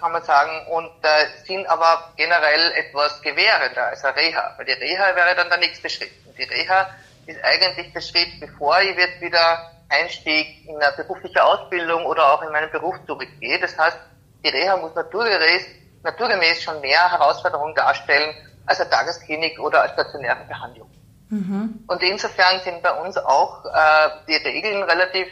kann 0.01 0.13
man 0.13 0.23
sagen, 0.23 0.67
und 0.69 0.91
äh, 1.03 1.27
sind 1.47 1.67
aber 1.67 2.13
generell 2.17 2.73
etwas 2.73 3.21
gewährender 3.23 3.89
als 3.89 4.05
eine 4.05 4.17
Reha. 4.17 4.55
Weil 4.57 4.67
die 4.67 4.73
Reha 4.73 5.15
wäre 5.15 5.35
dann 5.37 5.49
der 5.49 5.59
nächste 5.59 5.91
Schritt. 5.91 6.13
Und 6.27 6.39
die 6.39 6.45
Reha 6.45 6.89
ist 7.27 7.43
eigentlich 7.45 7.93
der 7.93 8.01
Schritt, 8.01 8.41
bevor 8.41 8.81
ich 8.81 8.97
jetzt 8.97 9.21
wieder 9.21 9.71
Einstieg 9.89 10.67
in 10.67 10.77
eine 10.77 10.93
berufliche 10.97 11.43
Ausbildung 11.45 12.07
oder 12.07 12.33
auch 12.33 12.43
in 12.43 12.51
meinen 12.53 12.71
Beruf 12.71 12.97
zurückgehe. 13.07 13.59
Das 13.61 13.77
heißt, 13.77 13.99
die 14.45 14.49
Reha 14.49 14.77
muss 14.77 14.95
naturgemäß, 14.95 15.67
naturgemäß 16.03 16.63
schon 16.63 16.81
mehr 16.81 17.11
Herausforderungen 17.11 17.75
darstellen 17.75 18.35
als 18.67 18.81
eine 18.81 18.91
Tagesklinik 18.91 19.59
oder 19.59 19.83
als 19.83 19.93
stationäre 19.93 20.45
Behandlung. 20.47 20.91
Mhm. 21.29 21.85
Und 21.87 22.03
insofern 22.03 22.61
sind 22.61 22.83
bei 22.83 22.93
uns 22.93 23.17
auch 23.17 23.65
äh, 23.65 24.11
die 24.29 24.37
Regeln 24.37 24.83
relativ 24.83 25.29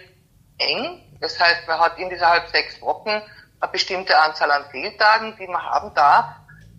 eng. 0.59 1.03
Das 1.21 1.39
heißt, 1.39 1.67
man 1.67 1.79
hat 1.81 1.99
in 1.99 2.09
dieser 2.11 2.29
halb 2.29 2.49
sechs 2.49 2.81
Wochen 2.81 3.23
eine 3.61 3.73
bestimmte 3.73 4.19
Anzahl 4.19 4.51
an 4.51 4.65
Fehltagen, 4.71 5.37
die 5.37 5.47
man 5.47 5.63
haben 5.63 5.93
darf. 5.95 6.27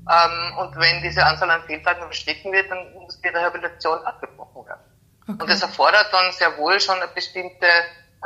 Ähm, 0.10 0.58
und 0.58 0.76
wenn 0.78 1.02
diese 1.02 1.26
Anzahl 1.26 1.50
an 1.52 1.64
Fehltagen 1.64 2.04
überschritten 2.04 2.52
wird, 2.52 2.70
dann 2.72 2.94
muss 2.94 3.20
die 3.22 3.28
Rehabilitation 3.28 4.00
abgebrochen 4.06 4.66
werden. 4.66 4.82
Okay. 5.24 5.42
Und 5.42 5.50
das 5.50 5.62
erfordert 5.62 6.08
dann 6.12 6.32
sehr 6.32 6.58
wohl 6.58 6.80
schon 6.80 6.96
eine 6.96 7.08
bestimmte 7.10 7.68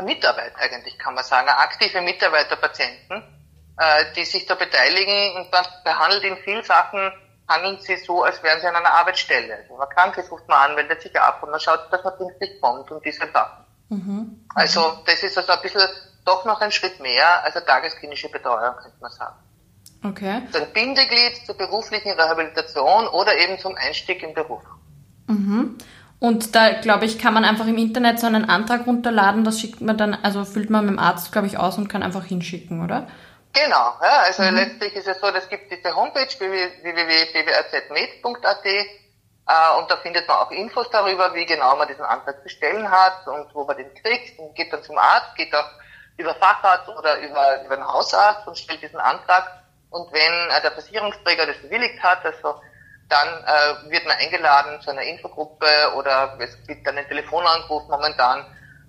Mitarbeit 0.02 0.54
eigentlich, 0.58 0.98
kann 0.98 1.14
man 1.14 1.24
sagen, 1.24 1.48
eine 1.48 1.58
aktive 1.58 2.02
Mitarbeit 2.02 2.50
der 2.50 2.56
Patienten, 2.56 3.24
äh, 3.78 4.06
die 4.16 4.26
sich 4.26 4.46
da 4.46 4.56
beteiligen 4.56 5.36
und 5.36 5.52
man 5.52 5.66
behandelt 5.84 6.24
in 6.24 6.38
vielen 6.38 6.64
Sachen, 6.64 7.12
handeln 7.48 7.78
sie 7.80 7.98
so, 7.98 8.24
als 8.24 8.42
wären 8.42 8.60
sie 8.62 8.68
an 8.68 8.76
einer 8.76 8.92
Arbeitsstelle. 8.92 9.58
Also 9.58 9.76
man 9.76 9.90
krank 9.90 10.18
ist, 10.18 10.32
ruft 10.32 10.48
man 10.48 10.70
an, 10.70 10.76
meldet 10.76 11.02
sich 11.02 11.20
ab 11.20 11.44
und 11.44 11.52
man 11.52 11.60
schaut, 11.60 11.92
dass 11.92 12.04
man 12.04 12.18
pünktlich 12.18 12.60
kommt 12.62 12.90
und 12.92 13.06
diese 13.06 13.30
Sachen. 13.32 13.63
Mhm. 13.94 14.46
Also 14.56 15.04
das 15.06 15.22
ist 15.24 15.38
also 15.38 15.52
ein 15.52 15.62
bisschen 15.62 15.82
doch 16.26 16.46
noch 16.46 16.62
ein 16.62 16.72
Schritt 16.72 17.00
mehr 17.00 17.44
als 17.44 17.56
eine 17.56 17.66
tagesklinische 17.66 18.30
Betreuung, 18.30 18.76
könnte 18.82 18.98
man 19.02 19.12
sagen. 19.12 19.36
Okay. 20.04 20.42
So 20.52 20.58
ein 20.60 20.74
Bindeglied 20.74 21.46
zur 21.46 21.56
beruflichen 21.56 22.12
Rehabilitation 22.12 23.08
oder 23.08 23.38
eben 23.38 23.60
zum 23.60 23.76
Einstieg 23.76 24.24
im 24.24 24.34
Beruf. 24.34 24.64
Mhm. 25.28 25.78
Und 26.20 26.56
da, 26.56 26.72
glaube 26.80 27.06
ich, 27.06 27.20
kann 27.20 27.34
man 27.34 27.46
einfach 27.46 27.68
im 27.68 27.78
Internet 27.78 28.20
so 28.20 28.28
einen 28.28 28.50
Antrag 28.50 28.88
runterladen, 28.88 29.44
das 29.44 29.60
schickt 29.60 29.82
man 29.82 29.98
dann, 29.98 30.14
also 30.14 30.46
füllt 30.46 30.70
man 30.70 30.86
mit 30.86 30.94
dem 30.94 31.00
Arzt, 31.00 31.34
glaube 31.34 31.48
ich, 31.48 31.58
aus 31.58 31.78
und 31.78 31.90
kann 31.90 32.04
einfach 32.04 32.24
hinschicken, 32.24 32.82
oder? 32.84 33.08
Genau, 33.54 33.98
ja, 34.02 34.24
also 34.26 34.44
mhm. 34.44 34.56
letztlich 34.56 34.96
ist 34.96 35.08
es 35.08 35.20
so, 35.20 35.28
es 35.28 35.50
gibt 35.50 35.70
diese 35.72 35.96
Homepage 35.96 36.28
www.bwrzmed.at 36.40 38.66
äh, 39.48 39.78
und 39.78 39.92
da 39.92 39.98
findet 39.98 40.28
man 40.28 40.38
auch 40.38 40.52
Infos 40.52 40.90
darüber, 40.90 41.34
wie 41.34 41.46
genau 41.46 41.76
man 41.76 41.88
diesen 41.88 42.06
Antrag 42.06 42.42
zu 42.44 42.50
stellen 42.50 42.90
hat 42.90 43.28
und 43.28 43.54
wo 43.54 43.66
man 43.66 43.78
den 43.78 43.94
kriegt 43.96 44.40
und 44.40 44.56
geht 44.56 44.72
dann 44.72 44.84
zum 44.84 44.98
Arzt, 44.98 45.36
geht 45.36 45.54
auch 45.54 45.70
über 46.18 46.34
Facharzt 46.36 46.88
oder 46.88 47.20
über, 47.20 47.64
über 47.66 47.76
den 47.76 47.88
Hausarzt 47.88 48.48
und 48.48 48.58
stellt 48.58 48.82
diesen 48.82 49.00
Antrag. 49.00 49.64
Und 49.90 50.12
wenn 50.14 50.50
äh, 50.50 50.62
der 50.62 50.72
Versicherungsträger 50.72 51.46
das 51.46 51.58
bewilligt 51.58 52.02
hat, 52.02 52.24
also 52.26 52.62
dann 53.10 53.28
äh, 53.28 53.92
wird 53.92 54.06
man 54.08 54.18
eingeladen 54.18 54.82
zu 54.82 54.92
einer 54.92 55.02
Infogruppe 55.02 55.68
oder 55.96 56.38
es 56.40 56.58
gibt 56.66 56.88
dann 56.88 56.98
einen 56.98 57.08
Telefonanruf 57.08 57.88
momentan, 57.90 58.46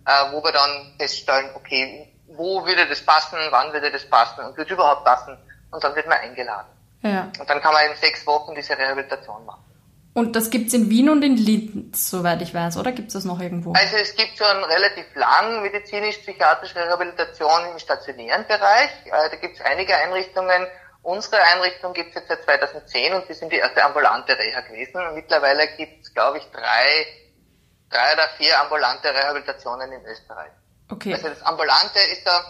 äh, 0.07 0.33
wo 0.33 0.43
wir 0.43 0.53
dann 0.53 0.95
feststellen, 0.99 1.51
okay, 1.57 2.11
wo 2.29 2.65
würde 2.65 2.87
das 2.87 3.05
passen, 3.05 3.39
wann 3.51 3.73
würde 3.73 3.91
das 3.91 4.09
passen 4.09 4.45
und 4.45 4.57
würde 4.57 4.73
überhaupt 4.73 5.05
passen 5.05 5.37
und 5.73 5.83
dann 5.83 5.95
wird 5.95 6.07
man 6.07 6.19
eingeladen. 6.19 6.69
Ja. 7.03 7.29
Und 7.39 7.51
dann 7.51 7.61
kann 7.61 7.73
man 7.73 7.91
in 7.91 7.97
sechs 7.97 8.27
Wochen 8.27 8.55
diese 8.55 8.79
Rehabilitation 8.79 9.45
machen. 9.45 9.64
Und 10.15 10.37
das 10.37 10.51
gibt's 10.51 10.73
in 10.73 10.91
Wien 10.91 11.11
und 11.11 11.23
in 11.23 11.37
Linz, 11.37 12.09
soweit 12.09 12.41
ich 12.41 12.55
weiß, 12.55 12.77
oder 12.77 12.93
gibt's 12.93 13.15
das 13.15 13.25
noch 13.25 13.41
irgendwo? 13.41 13.73
Also 13.73 13.97
es 13.97 14.15
gibt 14.15 14.39
schon 14.39 14.65
relativ 14.65 15.07
lang 15.17 15.61
medizinisch-psychiatrische 15.63 16.77
Rehabilitation 16.77 17.73
im 17.73 17.79
stationären 17.81 18.47
Bereich. 18.47 18.91
Äh, 19.07 19.11
da 19.11 19.37
gibt's 19.41 19.61
einige 19.61 19.97
Einrichtungen. 19.97 20.69
Unsere 21.03 21.43
Einrichtung 21.43 21.93
gibt's 21.95 22.15
jetzt 22.15 22.29
seit 22.29 22.45
2010 22.45 23.13
und 23.13 23.29
wir 23.29 23.35
sind 23.35 23.53
die 23.53 23.57
erste 23.57 23.85
ambulante 23.85 24.39
Reha 24.39 24.61
gewesen. 24.61 25.05
Und 25.05 25.17
mittlerweile 25.17 25.67
gibt's, 25.77 26.15
glaube 26.15 26.39
ich, 26.39 26.45
drei, 26.53 27.07
drei 27.91 28.15
oder 28.15 28.29
vier 28.39 28.61
ambulante 28.61 29.09
Rehabilitationen 29.09 29.91
in 29.91 30.05
Österreich. 30.07 30.53
Okay. 30.93 31.13
Also 31.13 31.29
das 31.29 31.43
Ambulante 31.43 31.99
ist 32.13 32.25
da 32.25 32.41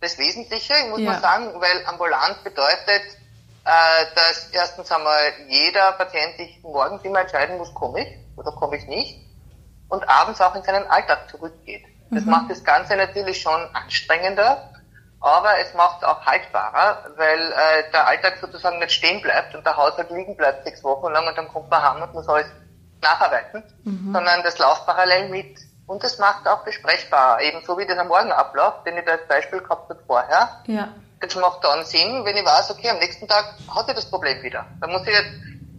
das 0.00 0.18
Wesentliche, 0.18 0.74
muss 0.90 1.00
ja. 1.00 1.12
man 1.12 1.20
sagen, 1.20 1.60
weil 1.60 1.86
ambulant 1.86 2.42
bedeutet, 2.42 3.02
äh, 3.68 4.06
dass 4.14 4.48
erstens 4.52 4.90
einmal 4.90 5.20
jeder 5.46 5.92
Patient 5.92 6.38
sich 6.38 6.58
morgens 6.62 7.04
immer 7.04 7.20
entscheiden 7.20 7.58
muss, 7.58 7.74
komme 7.74 8.00
ich 8.00 8.08
oder 8.38 8.50
komme 8.52 8.78
ich 8.78 8.86
nicht 8.86 9.20
und 9.90 10.08
abends 10.08 10.40
auch 10.40 10.54
in 10.54 10.62
seinen 10.62 10.86
Alltag 10.86 11.28
zurückgeht. 11.30 11.84
Das 12.10 12.24
mhm. 12.24 12.30
macht 12.30 12.50
das 12.50 12.64
Ganze 12.64 12.96
natürlich 12.96 13.42
schon 13.42 13.60
anstrengender, 13.74 14.72
aber 15.20 15.58
es 15.58 15.74
macht 15.74 15.98
es 15.98 16.08
auch 16.08 16.24
haltbarer, 16.24 17.10
weil 17.16 17.52
äh, 17.52 17.90
der 17.92 18.06
Alltag 18.06 18.38
sozusagen 18.40 18.78
nicht 18.78 18.92
stehen 18.92 19.20
bleibt 19.20 19.54
und 19.54 19.66
der 19.66 19.76
Haushalt 19.76 20.10
liegen 20.10 20.34
bleibt 20.34 20.64
sechs 20.64 20.82
Wochen 20.82 21.12
lang 21.12 21.26
und 21.28 21.36
dann 21.36 21.48
kommt 21.48 21.68
man 21.68 21.82
heim 21.82 22.02
und 22.02 22.14
muss 22.14 22.26
alles 22.26 22.46
nacharbeiten, 23.02 23.62
mhm. 23.84 24.14
sondern 24.14 24.42
das 24.44 24.58
läuft 24.58 24.86
parallel 24.86 25.28
mit. 25.28 25.58
Und 25.86 26.02
das 26.02 26.18
macht 26.18 26.48
auch 26.48 26.64
besprechbar, 26.64 27.40
ebenso 27.42 27.76
wie 27.76 27.86
das 27.86 27.98
am 27.98 28.08
Morgen 28.08 28.32
abläuft, 28.32 28.86
den 28.86 28.96
ich 28.96 29.04
da 29.04 29.12
als 29.12 29.28
Beispiel 29.28 29.60
gehabt 29.60 29.90
habe 29.90 30.02
vorher. 30.06 30.62
Ja. 30.66 30.88
Das 31.20 31.34
macht 31.34 31.64
dann 31.64 31.84
Sinn, 31.84 32.24
wenn 32.24 32.36
ich 32.36 32.44
weiß, 32.44 32.70
okay, 32.70 32.90
am 32.90 32.98
nächsten 32.98 33.26
Tag 33.26 33.54
hat 33.74 33.86
sie 33.88 33.94
das 33.94 34.08
Problem 34.08 34.42
wieder. 34.42 34.66
Da 34.80 34.86
muss 34.86 35.02
ich 35.02 35.12
jetzt, 35.12 35.30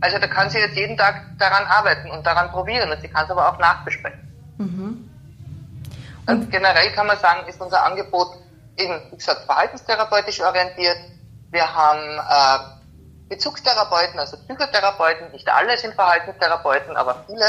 also 0.01 0.17
da 0.17 0.27
kann 0.27 0.49
sie 0.49 0.59
jetzt 0.59 0.75
jeden 0.75 0.97
Tag 0.97 1.23
daran 1.37 1.65
arbeiten 1.65 2.11
und 2.11 2.25
daran 2.25 2.51
probieren 2.51 2.91
und 2.91 3.01
sie 3.01 3.07
kann 3.07 3.25
es 3.25 3.31
aber 3.31 3.49
auch 3.49 3.57
nachbesprechen. 3.57 4.19
Mhm. 4.57 5.09
Und, 6.27 6.43
und 6.43 6.51
generell 6.51 6.91
kann 6.91 7.07
man 7.07 7.17
sagen, 7.19 7.47
ist 7.47 7.61
unser 7.61 7.83
Angebot 7.83 8.37
eben, 8.77 8.99
wie 9.11 9.17
gesagt, 9.17 9.45
verhaltenstherapeutisch 9.45 10.41
orientiert. 10.41 10.97
Wir 11.51 11.73
haben 11.73 11.99
äh, 11.99 12.79
Bezugstherapeuten, 13.29 14.19
also 14.19 14.37
Psychotherapeuten, 14.37 15.31
nicht 15.31 15.47
alle 15.47 15.77
sind 15.77 15.93
Verhaltenstherapeuten, 15.95 16.97
aber 16.97 17.23
viele 17.27 17.45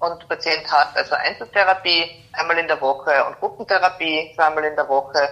und 0.00 0.20
der 0.20 0.26
Patient 0.26 0.70
hat 0.70 0.96
also 0.96 1.14
Einzeltherapie 1.14 2.24
einmal 2.32 2.58
in 2.58 2.68
der 2.68 2.80
Woche 2.80 3.24
und 3.24 3.38
Gruppentherapie 3.38 4.32
zweimal 4.34 4.64
in 4.64 4.76
der 4.76 4.88
Woche. 4.88 5.28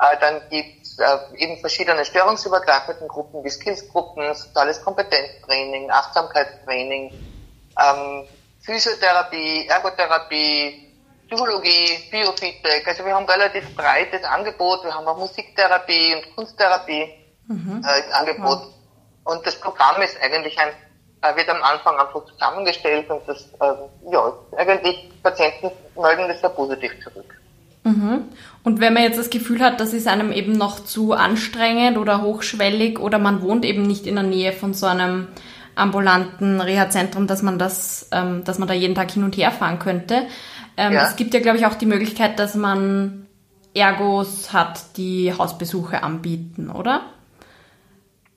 Äh, 0.00 0.16
dann 0.20 0.40
gibt 0.50 0.82
es 0.82 0.98
äh, 0.98 1.36
eben 1.36 1.58
verschiedene 1.58 2.04
störungsübergreifenden 2.04 3.08
Gruppen 3.08 3.42
wie 3.44 3.50
Skillsgruppen, 3.50 4.34
soziales 4.34 4.82
Kompetenztraining, 4.82 5.90
Achtsamkeitstraining, 5.90 7.12
ähm, 7.78 8.24
Physiotherapie, 8.60 9.66
Ergotherapie, 9.68 10.94
Psychologie, 11.26 12.08
Biofeedback. 12.10 12.86
Also 12.86 13.04
wir 13.04 13.14
haben 13.14 13.24
ein 13.24 13.30
relativ 13.30 13.74
breites 13.74 14.24
Angebot. 14.24 14.84
Wir 14.84 14.94
haben 14.94 15.06
auch 15.06 15.18
Musiktherapie 15.18 16.14
und 16.14 16.34
Kunsttherapie 16.36 17.12
mhm. 17.46 17.82
äh, 17.86 17.98
im 18.00 18.12
Angebot. 18.12 18.60
Ja. 18.60 19.32
Und 19.32 19.46
das 19.46 19.56
Programm 19.56 20.00
ist 20.00 20.16
eigentlich 20.22 20.58
ein 20.58 20.70
äh, 21.22 21.36
wird 21.36 21.48
am 21.48 21.62
Anfang 21.62 21.98
einfach 21.98 22.24
zusammengestellt 22.26 23.10
und 23.10 23.26
das, 23.26 23.42
äh, 23.60 24.12
ja, 24.12 24.32
eigentlich 24.56 25.10
Patienten 25.22 25.70
melden 26.00 26.28
das 26.28 26.40
sehr 26.40 26.50
positiv 26.50 26.92
zurück. 27.02 27.37
Mhm. 27.88 28.24
Und 28.64 28.80
wenn 28.80 28.92
man 28.92 29.02
jetzt 29.02 29.18
das 29.18 29.30
Gefühl 29.30 29.60
hat, 29.60 29.80
das 29.80 29.92
ist 29.92 30.06
einem 30.06 30.32
eben 30.32 30.52
noch 30.52 30.84
zu 30.84 31.12
anstrengend 31.12 31.96
oder 31.96 32.22
hochschwellig 32.22 32.98
oder 32.98 33.18
man 33.18 33.42
wohnt 33.42 33.64
eben 33.64 33.82
nicht 33.82 34.06
in 34.06 34.14
der 34.14 34.24
Nähe 34.24 34.52
von 34.52 34.74
so 34.74 34.86
einem 34.86 35.28
ambulanten 35.74 36.60
Reha-Zentrum, 36.60 37.26
dass 37.26 37.42
man 37.42 37.58
das, 37.58 38.08
ähm, 38.12 38.44
dass 38.44 38.58
man 38.58 38.68
da 38.68 38.74
jeden 38.74 38.94
Tag 38.94 39.10
hin 39.10 39.24
und 39.24 39.36
her 39.36 39.52
fahren 39.52 39.78
könnte. 39.78 40.26
Ähm, 40.76 40.92
ja. 40.92 41.06
Es 41.06 41.16
gibt 41.16 41.34
ja, 41.34 41.40
glaube 41.40 41.58
ich, 41.58 41.66
auch 41.66 41.74
die 41.74 41.86
Möglichkeit, 41.86 42.38
dass 42.38 42.54
man 42.54 43.26
Ergos 43.74 44.52
hat, 44.52 44.96
die 44.96 45.32
Hausbesuche 45.32 46.02
anbieten, 46.02 46.70
oder? 46.70 47.12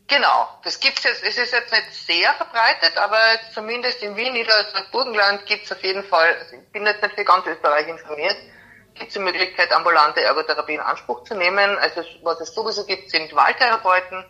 Genau, 0.07 0.49
das 0.63 0.79
gibt's 0.81 1.03
jetzt, 1.03 1.23
es 1.23 1.37
ist 1.37 1.53
jetzt 1.53 1.71
nicht 1.71 1.93
sehr 1.93 2.33
verbreitet, 2.33 2.97
aber 2.97 3.17
zumindest 3.53 4.03
in 4.03 4.15
Wien, 4.17 4.33
Niederösterreich, 4.33 4.91
Burgenland 4.91 5.45
gibt's 5.45 5.71
auf 5.71 5.81
jeden 5.83 6.03
Fall, 6.03 6.35
also 6.37 6.57
ich 6.57 6.71
bin 6.73 6.85
jetzt 6.85 7.01
nicht 7.01 7.15
für 7.15 7.23
ganz 7.23 7.45
Österreich 7.47 7.87
informiert, 7.87 8.35
gibt 8.93 9.07
es 9.07 9.13
die 9.13 9.19
Möglichkeit, 9.19 9.71
ambulante 9.71 10.21
Ergotherapie 10.21 10.75
in 10.75 10.79
Anspruch 10.79 11.23
zu 11.23 11.35
nehmen. 11.35 11.77
Also 11.79 12.03
was 12.23 12.39
es 12.41 12.53
sowieso 12.53 12.85
gibt, 12.85 13.09
sind 13.09 13.33
Wahltherapeuten, 13.35 14.23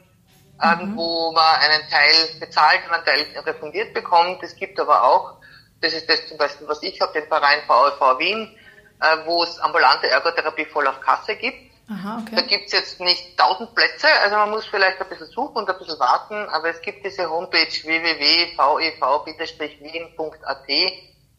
ähm, 0.63 0.91
mhm. 0.91 0.97
wo 0.97 1.32
man 1.32 1.60
einen 1.60 1.89
Teil 1.89 2.13
bezahlt 2.39 2.82
und 2.88 2.93
einen 2.93 3.06
Teil 3.06 3.26
refundiert 3.45 3.93
bekommt. 3.93 4.43
Es 4.43 4.56
gibt 4.56 4.80
aber 4.80 5.04
auch, 5.04 5.38
das 5.82 5.93
ist 5.93 6.10
das 6.10 6.28
zum 6.28 6.38
Beispiel, 6.38 6.67
was 6.67 6.82
ich 6.84 7.00
habe, 7.02 7.13
den 7.13 7.28
Verein 7.28 7.60
VLV 7.67 8.19
Wien, 8.19 8.56
äh, 9.02 9.17
wo 9.26 9.43
es 9.43 9.60
ambulante 9.60 10.08
Ergotherapie 10.08 10.65
voll 10.65 10.88
auf 10.88 11.02
Kasse 11.02 11.36
gibt. 11.36 11.71
Aha, 11.89 12.19
okay. 12.21 12.36
Da 12.36 12.41
gibt's 12.43 12.71
jetzt 12.71 13.02
nicht 13.02 13.38
tausend 13.38 13.76
Plätze, 13.76 14.08
also 14.24 14.38
man 14.38 14.52
muss 14.52 14.65
vielleicht 14.65 15.02
ein 15.02 15.10
bisschen 15.10 15.28
suchen 15.28 15.58
und 15.58 15.69
ein 15.69 15.78
bisschen 15.78 16.00
warten, 16.00 16.47
aber 16.50 16.69
es 16.69 16.82
gibt 16.82 17.06
diese 17.06 17.30
Homepage 17.30 17.67
www.vev-wien.at, 17.67 18.62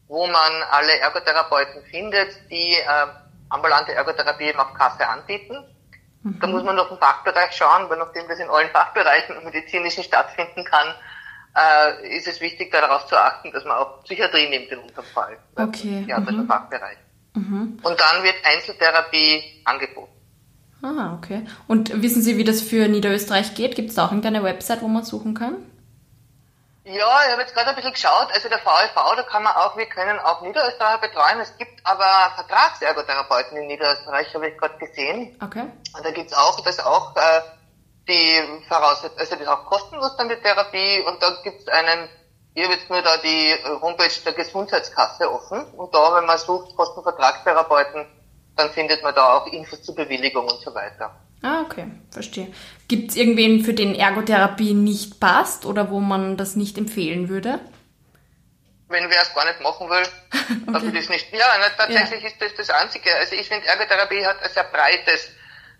wo 0.07 0.27
man 0.27 0.51
alle 0.71 0.99
Ergotherapeuten 0.99 1.83
findet, 1.83 2.29
die 2.49 2.73
äh, 2.73 3.07
ambulante 3.49 3.93
Ergotherapie 3.93 4.45
eben 4.45 4.59
auf 4.59 4.73
Kasse 4.73 5.07
anbieten. 5.07 5.55
Mhm. 6.23 6.39
Da 6.39 6.47
muss 6.47 6.63
man 6.63 6.79
auf 6.79 6.89
den 6.89 6.97
Fachbereich 6.97 7.51
schauen, 7.53 7.89
weil 7.89 7.97
nachdem 7.97 8.27
das 8.27 8.39
in 8.39 8.49
allen 8.49 8.69
Fachbereichen 8.69 9.37
und 9.37 9.45
medizinischen 9.45 10.03
stattfinden 10.03 10.63
kann, 10.65 10.87
äh, 11.55 12.17
ist 12.17 12.27
es 12.27 12.41
wichtig, 12.41 12.71
darauf 12.71 13.05
zu 13.07 13.17
achten, 13.17 13.51
dass 13.51 13.63
man 13.63 13.77
auch 13.77 14.03
Psychiatrie 14.03 14.49
nimmt 14.49 14.69
in 14.69 14.79
unserem 14.79 15.05
Fall. 15.05 15.37
Okay. 15.55 16.05
Ja, 16.07 16.19
das 16.19 16.33
ist 16.33 16.39
ein 16.39 16.47
Fachbereich. 16.47 16.97
Mhm. 17.35 17.79
Und 17.81 17.99
dann 17.99 18.23
wird 18.23 18.35
Einzeltherapie 18.43 19.61
angeboten. 19.65 20.11
Ah, 20.81 21.13
okay. 21.17 21.45
Und 21.67 22.01
wissen 22.01 22.21
Sie, 22.21 22.37
wie 22.37 22.43
das 22.43 22.61
für 22.61 22.87
Niederösterreich 22.87 23.55
geht? 23.55 23.75
Gibt 23.75 23.89
es 23.89 23.95
da 23.95 24.05
auch 24.05 24.11
irgendeine 24.11 24.43
Website, 24.43 24.81
wo 24.81 24.87
man 24.87 25.03
suchen 25.03 25.33
kann? 25.33 25.55
Ja, 26.85 27.21
ich 27.25 27.31
habe 27.31 27.41
jetzt 27.41 27.53
gerade 27.53 27.69
ein 27.69 27.75
bisschen 27.75 27.93
geschaut. 27.93 28.27
Also 28.33 28.49
der 28.49 28.59
VLV, 28.59 29.15
da 29.15 29.23
kann 29.23 29.43
man 29.43 29.55
auch, 29.55 29.77
wir 29.77 29.85
können 29.85 30.19
auch 30.19 30.41
Niederösterreich 30.41 30.99
betreuen. 30.99 31.39
Es 31.39 31.57
gibt 31.57 31.79
aber 31.85 32.33
Vertragsergotherapeuten 32.35 33.57
in 33.57 33.67
Niederösterreich, 33.67 34.33
habe 34.33 34.49
ich 34.49 34.57
gerade 34.57 34.77
gesehen. 34.77 35.37
Okay. 35.41 35.61
Und 35.95 36.05
da 36.05 36.11
gibt's 36.11 36.33
auch, 36.33 36.59
das 36.59 36.79
auch 36.81 37.15
äh, 37.15 37.41
die 38.07 38.63
Voraussetzung, 38.67 39.17
also 39.17 39.35
das 39.35 39.41
ist 39.41 39.47
auch 39.47 39.65
kostenlos 39.65 40.17
dann 40.17 40.27
die 40.27 40.35
Therapie 40.35 41.01
und 41.07 41.23
da 41.23 41.29
gibt's 41.43 41.67
einen, 41.69 42.09
ich 42.53 42.63
habe 42.63 42.73
jetzt 42.75 42.89
nur 42.89 43.01
da 43.01 43.15
die 43.17 43.55
Homepage 43.81 44.11
der 44.25 44.33
Gesundheitskasse 44.33 45.31
offen 45.31 45.63
und 45.75 45.93
da, 45.95 46.15
wenn 46.15 46.25
man 46.25 46.37
sucht, 46.37 46.75
Kostenvertragstherapeuten, 46.75 48.05
dann 48.57 48.69
findet 48.71 49.01
man 49.03 49.15
da 49.15 49.37
auch 49.37 49.47
Infos 49.47 49.81
zur 49.83 49.95
Bewilligung 49.95 50.45
und 50.49 50.59
so 50.59 50.75
weiter. 50.75 51.15
Ah, 51.43 51.61
okay, 51.61 51.87
verstehe. 52.09 52.53
Gibt 52.87 53.11
es 53.11 53.17
irgendwen, 53.17 53.65
für 53.65 53.73
den 53.73 53.95
Ergotherapie 53.95 54.73
nicht 54.73 55.19
passt 55.19 55.65
oder 55.65 55.91
wo 55.91 55.99
man 55.99 56.37
das 56.37 56.55
nicht 56.55 56.77
empfehlen 56.77 57.27
würde? 57.27 57.59
Wenn 58.87 59.09
wer 59.09 59.21
es 59.21 59.33
gar 59.33 59.45
nicht 59.45 59.59
machen 59.59 59.89
will, 59.89 60.03
okay. 60.31 60.61
dann 60.65 60.81
würde 60.81 60.97
ich 60.97 61.03
es 61.03 61.09
nicht. 61.09 61.33
Ja, 61.33 61.45
tatsächlich 61.77 62.23
ja. 62.23 62.29
ist 62.29 62.41
das 62.41 62.55
das 62.55 62.69
Einzige. 62.69 63.13
Also 63.15 63.35
ich 63.35 63.47
finde, 63.47 63.67
Ergotherapie 63.67 64.25
hat 64.25 64.41
ein 64.41 64.49
sehr 64.51 64.63
breites 64.63 65.31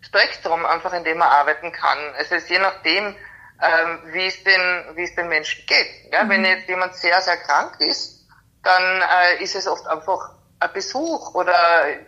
Spektrum, 0.02 0.66
einfach 0.66 0.92
in 0.94 1.06
dem 1.06 1.18
man 1.18 1.30
arbeiten 1.30 1.72
kann. 1.72 1.98
Also 2.18 2.36
es 2.36 2.44
ist 2.44 2.50
je 2.50 2.60
nachdem, 2.60 3.16
ähm, 3.62 4.00
wie 4.12 4.26
es 4.26 4.44
den, 4.44 4.96
wie 4.98 5.04
es 5.04 5.16
den 5.16 5.30
Menschen 5.30 5.66
geht. 5.66 6.12
Ja, 6.12 6.26
mhm. 6.26 6.30
Wenn 6.30 6.46
jetzt 6.46 6.68
jemand 6.68 6.96
sehr, 6.96 7.22
sehr 7.22 7.38
krank 7.38 7.80
ist, 7.80 8.26
dann 8.64 9.02
äh, 9.02 9.42
ist 9.42 9.56
es 9.56 9.68
oft 9.68 9.88
einfach 9.88 10.32
ein 10.64 10.74
Besuch 10.74 11.36
oder 11.36 11.54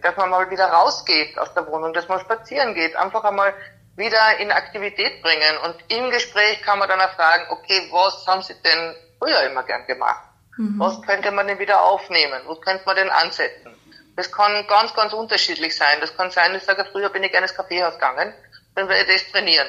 dass 0.02 0.16
man 0.18 0.30
mal 0.30 0.50
wieder 0.50 0.68
rausgeht 0.68 1.38
aus 1.38 1.54
der 1.54 1.68
Wohnung, 1.68 1.94
dass 1.94 2.08
man 2.08 2.20
spazieren 2.20 2.74
geht, 2.74 2.96
einfach 2.96 3.24
einmal 3.24 3.54
wieder 3.96 4.38
in 4.40 4.52
Aktivität 4.52 5.22
bringen. 5.22 5.58
Und 5.64 5.76
im 5.90 6.10
Gespräch 6.10 6.62
kann 6.62 6.80
man 6.80 6.90
dann 6.90 7.02
auch 7.02 7.12
fragen, 7.12 7.46
okay, 7.50 7.88
was 7.92 8.26
haben 8.28 8.42
Sie 8.42 8.56
denn 8.62 8.96
früher 9.20 9.42
immer 9.44 9.64
gern 9.64 9.86
gemacht? 9.86 10.24
Mhm. 10.58 10.80
Was 10.80 11.02
könnte 11.02 11.32
man 11.32 11.48
denn 11.48 11.60
wieder 11.60 11.82
aufnehmen? 11.82 12.42
Wo 12.46 12.56
könnte 12.56 12.86
man 12.86 12.96
denn 12.96 13.10
ansetzen? 13.10 13.74
Das 14.16 14.32
kann 14.32 14.66
ganz, 14.68 14.94
ganz 14.94 15.12
unterschiedlich 15.12 15.76
sein. 15.76 15.98
Das 16.00 16.16
kann 16.16 16.32
sein, 16.32 16.56
ich 16.56 16.64
sage, 16.64 16.86
früher 16.92 17.10
bin 17.10 17.24
ich 17.24 17.32
gerne 17.32 17.48
ins 17.48 17.56
Kaffeehaus 17.56 17.96
gegangen, 17.96 18.34
dann 18.76 18.88
werde 18.88 19.12
ich 19.12 19.24
das 19.24 19.32
trainieren. 19.32 19.68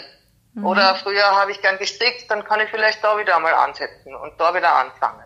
Mhm. 0.54 0.66
Oder 0.66 0.94
früher 0.96 1.24
habe 1.24 1.50
ich 1.50 1.60
gern 1.60 1.78
gestrickt, 1.78 2.30
dann 2.30 2.44
kann 2.44 2.60
ich 2.60 2.70
vielleicht 2.70 3.02
da 3.02 3.18
wieder 3.18 3.36
einmal 3.36 3.54
ansetzen 3.54 4.14
und 4.14 4.40
da 4.40 4.54
wieder 4.54 4.72
anfangen. 4.72 5.24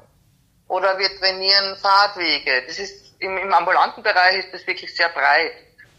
Oder 0.68 0.98
wir 0.98 1.08
trainieren 1.18 1.76
Fahrtwege. 1.76 2.64
Das 2.66 2.78
ist 2.78 3.09
im, 3.20 3.38
im 3.38 3.52
ambulanten 3.52 4.02
Bereich 4.02 4.38
ist 4.38 4.52
das 4.52 4.66
wirklich 4.66 4.94
sehr 4.94 5.08
breit. 5.08 5.52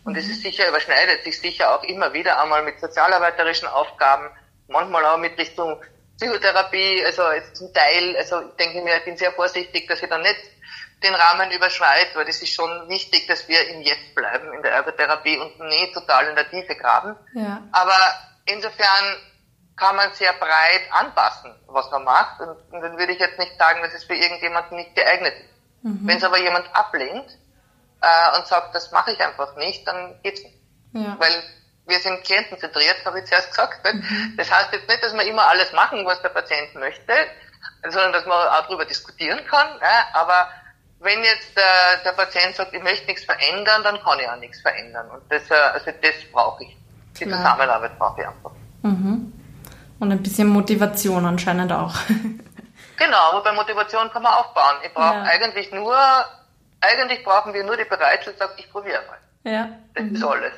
Und 0.03 0.17
es 0.17 0.27
ist 0.27 0.41
sicher, 0.41 0.67
überschneidet 0.67 1.23
sich 1.23 1.39
sicher 1.39 1.75
auch 1.75 1.83
immer 1.83 2.11
wieder 2.13 2.41
einmal 2.41 2.63
mit 2.63 2.79
sozialarbeiterischen 2.79 3.67
Aufgaben, 3.67 4.29
manchmal 4.67 5.05
auch 5.05 5.17
mit 5.17 5.37
Richtung 5.37 5.79
Psychotherapie, 6.17 7.03
also 7.05 7.31
jetzt 7.31 7.55
zum 7.55 7.73
Teil, 7.73 8.15
also 8.17 8.41
ich 8.41 8.55
denke 8.55 8.81
mir, 8.81 8.97
ich 8.97 9.05
bin 9.05 9.17
sehr 9.17 9.31
vorsichtig, 9.31 9.87
dass 9.87 10.01
ich 10.01 10.09
da 10.09 10.17
nicht 10.17 10.39
den 11.03 11.15
Rahmen 11.15 11.51
überschreite, 11.51 12.15
weil 12.15 12.25
das 12.25 12.41
ist 12.41 12.53
schon 12.53 12.89
wichtig, 12.89 13.27
dass 13.27 13.47
wir 13.47 13.67
im 13.69 13.81
Jetzt 13.81 14.13
bleiben 14.13 14.53
in 14.53 14.61
der 14.61 14.71
Ergotherapie 14.71 15.37
und 15.37 15.59
nicht 15.59 15.93
total 15.93 16.27
in 16.27 16.35
der 16.35 16.49
Tiefe 16.49 16.75
graben. 16.75 17.15
Ja. 17.33 17.63
Aber 17.71 17.97
insofern 18.45 19.17
kann 19.75 19.95
man 19.95 20.13
sehr 20.13 20.33
breit 20.33 20.81
anpassen, 20.91 21.55
was 21.67 21.89
man 21.89 22.03
macht. 22.03 22.39
Und, 22.39 22.55
und 22.71 22.81
dann 22.81 22.97
würde 22.97 23.13
ich 23.13 23.19
jetzt 23.19 23.39
nicht 23.39 23.57
sagen, 23.57 23.81
dass 23.81 23.93
es 23.93 24.03
für 24.03 24.13
irgendjemanden 24.13 24.77
nicht 24.77 24.95
geeignet 24.95 25.33
ist. 25.39 25.50
Mhm. 25.83 25.99
Wenn 26.03 26.17
es 26.17 26.23
aber 26.23 26.39
jemand 26.39 26.65
ablehnt 26.75 27.37
äh, 28.01 28.37
und 28.37 28.47
sagt, 28.47 28.75
das 28.75 28.91
mache 28.91 29.11
ich 29.11 29.19
einfach 29.19 29.55
nicht, 29.55 29.87
dann 29.87 30.15
geht's 30.23 30.43
nicht. 30.43 30.55
Ja. 30.93 31.15
Weil 31.19 31.43
wir 31.87 31.99
sind 31.99 32.23
klientenzentriert, 32.23 32.97
habe 33.05 33.19
ich 33.19 33.25
zuerst 33.25 33.49
gesagt. 33.49 33.83
Mhm. 33.83 34.33
Das 34.37 34.51
heißt 34.51 34.71
jetzt 34.73 34.87
nicht, 34.87 35.03
dass 35.03 35.13
wir 35.13 35.23
immer 35.23 35.43
alles 35.47 35.71
machen, 35.73 36.05
was 36.05 36.21
der 36.21 36.29
Patient 36.29 36.75
möchte, 36.75 37.13
sondern 37.83 38.13
dass 38.13 38.25
man 38.25 38.47
auch 38.47 38.67
darüber 38.67 38.85
diskutieren 38.85 39.39
kann. 39.49 39.67
Ja, 39.81 40.05
aber 40.13 40.47
wenn 40.99 41.19
jetzt 41.23 41.55
äh, 41.55 42.03
der 42.05 42.11
Patient 42.11 42.55
sagt, 42.55 42.73
ich 42.73 42.83
möchte 42.83 43.07
nichts 43.07 43.23
verändern, 43.25 43.81
dann 43.83 43.99
kann 44.01 44.19
ich 44.19 44.29
auch 44.29 44.39
nichts 44.39 44.61
verändern. 44.61 45.09
Und 45.09 45.21
das, 45.29 45.49
äh, 45.49 45.55
also 45.55 45.91
das 46.01 46.13
brauche 46.31 46.63
ich. 46.63 46.77
Die 47.19 47.25
Klar. 47.25 47.39
Zusammenarbeit 47.39 47.97
brauche 47.97 48.21
ich 48.21 48.27
einfach. 48.27 48.51
Mhm. 48.83 49.33
Und 49.99 50.11
ein 50.11 50.23
bisschen 50.23 50.47
Motivation 50.47 51.25
anscheinend 51.25 51.71
auch. 51.71 51.95
genau, 53.03 53.31
aber 53.31 53.43
bei 53.43 53.51
Motivation 53.53 54.09
kann 54.11 54.23
man 54.23 54.33
aufbauen. 54.33 54.77
Ich 54.85 54.93
brauche 54.93 55.17
ja. 55.17 55.23
eigentlich 55.23 55.71
nur, 55.71 55.95
eigentlich 56.79 57.23
brauchen 57.23 57.53
wir 57.53 57.63
nur 57.63 57.77
die 57.77 57.85
Bereitschaft, 57.85 58.37
sagt, 58.37 58.59
ich 58.59 58.71
probiere 58.71 59.01
mal. 59.07 59.51
Ja. 59.51 59.69
Das 59.93 60.03
mhm. 60.03 60.15
ist 60.15 60.23
alles. 60.23 60.53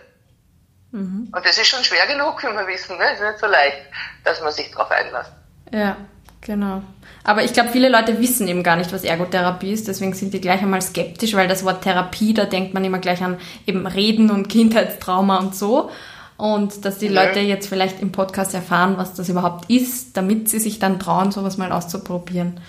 Mhm. 0.91 1.29
Und 1.35 1.45
das 1.45 1.57
ist 1.57 1.67
schon 1.67 1.83
schwer 1.83 2.05
genug, 2.07 2.41
wie 2.43 2.47
wir 2.47 2.67
wissen. 2.67 2.97
Ne? 2.97 3.05
Es 3.13 3.19
ist 3.19 3.25
nicht 3.25 3.39
so 3.39 3.47
leicht, 3.47 3.81
dass 4.23 4.41
man 4.41 4.51
sich 4.51 4.69
darauf 4.71 4.91
einlässt. 4.91 5.31
Ja, 5.71 5.97
genau. 6.41 6.83
Aber 7.23 7.43
ich 7.43 7.53
glaube, 7.53 7.69
viele 7.69 7.89
Leute 7.89 8.19
wissen 8.19 8.47
eben 8.47 8.63
gar 8.63 8.75
nicht, 8.75 8.91
was 8.91 9.03
Ergotherapie 9.03 9.71
ist, 9.71 9.87
deswegen 9.87 10.13
sind 10.13 10.33
die 10.33 10.41
gleich 10.41 10.61
einmal 10.61 10.81
skeptisch, 10.81 11.33
weil 11.35 11.47
das 11.47 11.63
Wort 11.63 11.83
Therapie, 11.83 12.33
da 12.33 12.45
denkt 12.45 12.73
man 12.73 12.83
immer 12.83 12.99
gleich 12.99 13.23
an 13.23 13.39
eben 13.65 13.87
Reden 13.87 14.29
und 14.29 14.49
Kindheitstrauma 14.49 15.37
und 15.37 15.55
so. 15.55 15.89
Und 16.37 16.85
dass 16.85 16.97
die 16.97 17.07
ja. 17.07 17.23
Leute 17.23 17.39
jetzt 17.39 17.67
vielleicht 17.67 18.01
im 18.01 18.11
Podcast 18.11 18.53
erfahren, 18.53 18.97
was 18.97 19.13
das 19.13 19.29
überhaupt 19.29 19.69
ist, 19.69 20.17
damit 20.17 20.49
sie 20.49 20.59
sich 20.59 20.79
dann 20.79 20.99
trauen, 20.99 21.31
sowas 21.31 21.57
mal 21.57 21.71
auszuprobieren. 21.71 22.59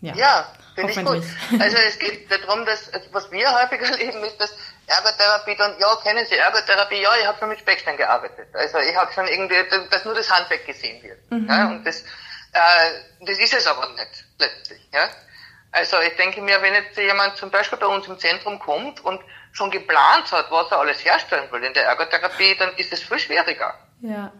Ja, 0.00 0.14
ja 0.14 0.46
finde 0.74 0.92
ich 0.92 1.04
gut. 1.04 1.24
Also 1.60 1.76
es 1.76 1.98
geht 1.98 2.30
darum, 2.30 2.64
dass, 2.66 2.92
also 2.92 3.06
was 3.12 3.30
wir 3.30 3.52
häufiger 3.52 3.86
erleben, 3.90 4.22
ist, 4.24 4.40
dass 4.40 4.54
Ergotherapie 4.86 5.56
dann, 5.56 5.78
ja, 5.78 5.94
kennen 6.02 6.26
Sie 6.26 6.36
Ergotherapie? 6.36 7.00
Ja, 7.00 7.10
ich 7.20 7.26
habe 7.26 7.38
schon 7.38 7.48
mit 7.48 7.60
Speckstein 7.60 7.96
gearbeitet. 7.96 8.48
Also 8.52 8.78
ich 8.78 8.96
habe 8.96 9.12
schon 9.12 9.26
irgendwie, 9.26 9.56
dass 9.90 10.04
nur 10.04 10.14
das 10.14 10.30
Handwerk 10.30 10.66
gesehen 10.66 11.02
wird. 11.02 11.18
Mhm. 11.30 11.48
Ja, 11.48 11.68
und 11.68 11.84
das, 11.84 12.02
äh, 12.52 12.90
das 13.20 13.38
ist 13.38 13.54
es 13.54 13.66
aber 13.66 13.88
nicht, 13.90 14.24
letztlich. 14.38 14.88
Ja? 14.92 15.08
Also 15.70 15.96
ich 16.06 16.16
denke 16.16 16.40
mir, 16.40 16.60
wenn 16.60 16.74
jetzt 16.74 16.96
jemand 16.96 17.36
zum 17.36 17.50
Beispiel 17.50 17.78
bei 17.78 17.86
uns 17.86 18.06
im 18.06 18.18
Zentrum 18.18 18.58
kommt 18.58 19.02
und 19.04 19.20
schon 19.52 19.70
geplant 19.70 20.32
hat, 20.32 20.50
was 20.50 20.70
er 20.70 20.80
alles 20.80 21.04
herstellen 21.04 21.50
will 21.52 21.62
in 21.62 21.74
der 21.74 21.86
Ergotherapie, 21.86 22.56
dann 22.58 22.74
ist 22.76 22.92
es 22.92 23.02
viel 23.02 23.18
schwieriger. 23.18 23.74
Ja. 24.00 24.32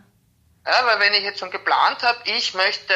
Ja, 0.64 0.86
weil 0.86 1.00
wenn 1.00 1.14
ich 1.14 1.24
jetzt 1.24 1.40
schon 1.40 1.50
geplant 1.50 2.02
habe, 2.02 2.18
ich 2.24 2.54
möchte 2.54 2.94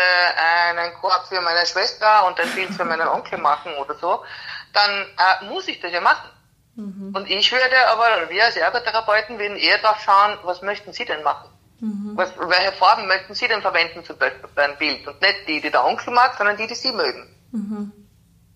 einen 0.70 0.94
Korb 0.94 1.26
für 1.28 1.40
meine 1.40 1.66
Schwester 1.66 2.26
und 2.26 2.38
ein 2.38 2.50
Bild 2.50 2.70
für 2.70 2.84
meinen 2.84 3.08
Onkel 3.08 3.38
machen 3.38 3.74
oder 3.74 3.94
so, 3.96 4.24
dann 4.72 4.90
äh, 4.90 5.44
muss 5.46 5.66
ich 5.66 5.80
das 5.80 5.92
ja 5.92 6.00
machen. 6.00 6.30
Mhm. 6.76 7.12
Und 7.14 7.28
ich 7.28 7.50
würde 7.50 7.88
aber, 7.88 8.30
wir 8.30 8.44
als 8.44 8.56
Ergotherapeuten 8.56 9.38
würden 9.38 9.56
eher 9.56 9.78
darauf 9.78 10.00
schauen, 10.00 10.38
was 10.44 10.62
möchten 10.62 10.92
Sie 10.92 11.04
denn 11.04 11.24
machen? 11.24 11.50
Mhm. 11.80 12.12
Was, 12.14 12.30
welche 12.38 12.72
Farben 12.72 13.08
möchten 13.08 13.34
Sie 13.34 13.48
denn 13.48 13.62
verwenden 13.62 14.04
zum 14.04 14.16
Beispiel 14.16 14.48
bei 14.54 14.64
einem 14.64 14.76
Bild? 14.76 15.06
Und 15.08 15.20
nicht 15.20 15.48
die, 15.48 15.60
die 15.60 15.70
der 15.70 15.84
Onkel 15.84 16.12
mag, 16.12 16.36
sondern 16.36 16.56
die, 16.56 16.66
die 16.68 16.74
Sie 16.74 16.92
mögen. 16.92 17.34
Mhm. 17.50 17.92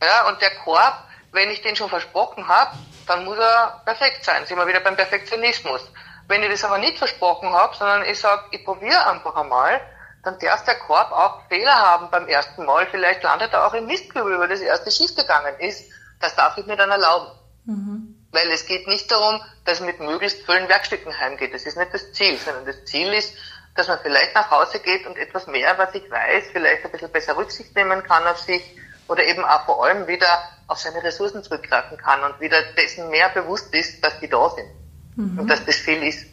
Ja, 0.02 0.28
und 0.28 0.40
der 0.40 0.54
Korb, 0.56 1.04
wenn 1.32 1.50
ich 1.50 1.62
den 1.62 1.76
schon 1.76 1.88
versprochen 1.88 2.48
habe, 2.48 2.76
dann 3.06 3.24
muss 3.24 3.38
er 3.38 3.82
perfekt 3.84 4.24
sein. 4.24 4.44
Sind 4.46 4.58
wir 4.58 4.66
wieder 4.66 4.80
beim 4.80 4.96
Perfektionismus. 4.96 5.80
Wenn 6.28 6.42
ich 6.42 6.50
das 6.50 6.64
aber 6.64 6.78
nicht 6.78 6.98
versprochen 6.98 7.50
habe, 7.52 7.74
sondern 7.76 8.04
ich 8.04 8.18
sage, 8.18 8.44
ich 8.50 8.64
probiere 8.64 9.06
einfach 9.08 9.34
einmal, 9.34 9.80
dann 10.22 10.38
darf 10.38 10.64
der 10.64 10.76
Korb 10.76 11.10
auch 11.12 11.48
Fehler 11.48 11.74
haben 11.74 12.10
beim 12.10 12.28
ersten 12.28 12.64
Mal. 12.64 12.86
Vielleicht 12.90 13.22
landet 13.22 13.52
er 13.52 13.66
auch 13.66 13.74
im 13.74 13.86
Mistkübel, 13.86 14.38
weil 14.38 14.48
das 14.48 14.60
erste 14.60 14.90
schief 14.90 15.14
gegangen 15.14 15.54
ist. 15.58 15.90
Das 16.20 16.36
darf 16.36 16.56
ich 16.58 16.66
mir 16.66 16.76
dann 16.76 16.90
erlauben. 16.90 17.32
Mhm. 17.64 18.28
Weil 18.32 18.48
es 18.50 18.66
geht 18.66 18.86
nicht 18.86 19.10
darum, 19.10 19.40
dass 19.64 19.80
man 19.80 19.88
mit 19.88 20.00
möglichst 20.00 20.44
vollen 20.44 20.68
Werkstücken 20.68 21.18
heimgeht. 21.18 21.54
Das 21.54 21.64
ist 21.64 21.76
nicht 21.76 21.92
das 21.92 22.12
Ziel, 22.12 22.36
sondern 22.38 22.66
das 22.66 22.84
Ziel 22.84 23.12
ist, 23.12 23.34
dass 23.74 23.88
man 23.88 23.98
vielleicht 24.02 24.34
nach 24.34 24.50
Hause 24.50 24.78
geht 24.80 25.06
und 25.06 25.16
etwas 25.16 25.46
mehr, 25.46 25.76
was 25.78 25.94
ich 25.94 26.08
weiß, 26.10 26.44
vielleicht 26.52 26.84
ein 26.84 26.92
bisschen 26.92 27.10
besser 27.10 27.36
Rücksicht 27.36 27.74
nehmen 27.74 28.02
kann 28.02 28.26
auf 28.26 28.38
sich 28.38 28.62
oder 29.10 29.24
eben 29.24 29.44
auch 29.44 29.64
vor 29.64 29.84
allem 29.84 30.06
wieder 30.06 30.28
auf 30.68 30.78
seine 30.78 31.02
Ressourcen 31.02 31.42
zurückgreifen 31.42 31.98
kann 31.98 32.22
und 32.22 32.40
wieder 32.40 32.62
dessen 32.78 33.10
mehr 33.10 33.28
bewusst 33.30 33.74
ist, 33.74 34.02
dass 34.04 34.20
die 34.20 34.28
da 34.28 34.48
sind 34.50 34.68
mhm. 35.16 35.40
und 35.40 35.48
dass 35.48 35.64
das 35.66 35.76
viel 35.76 36.00
ist. 36.02 36.26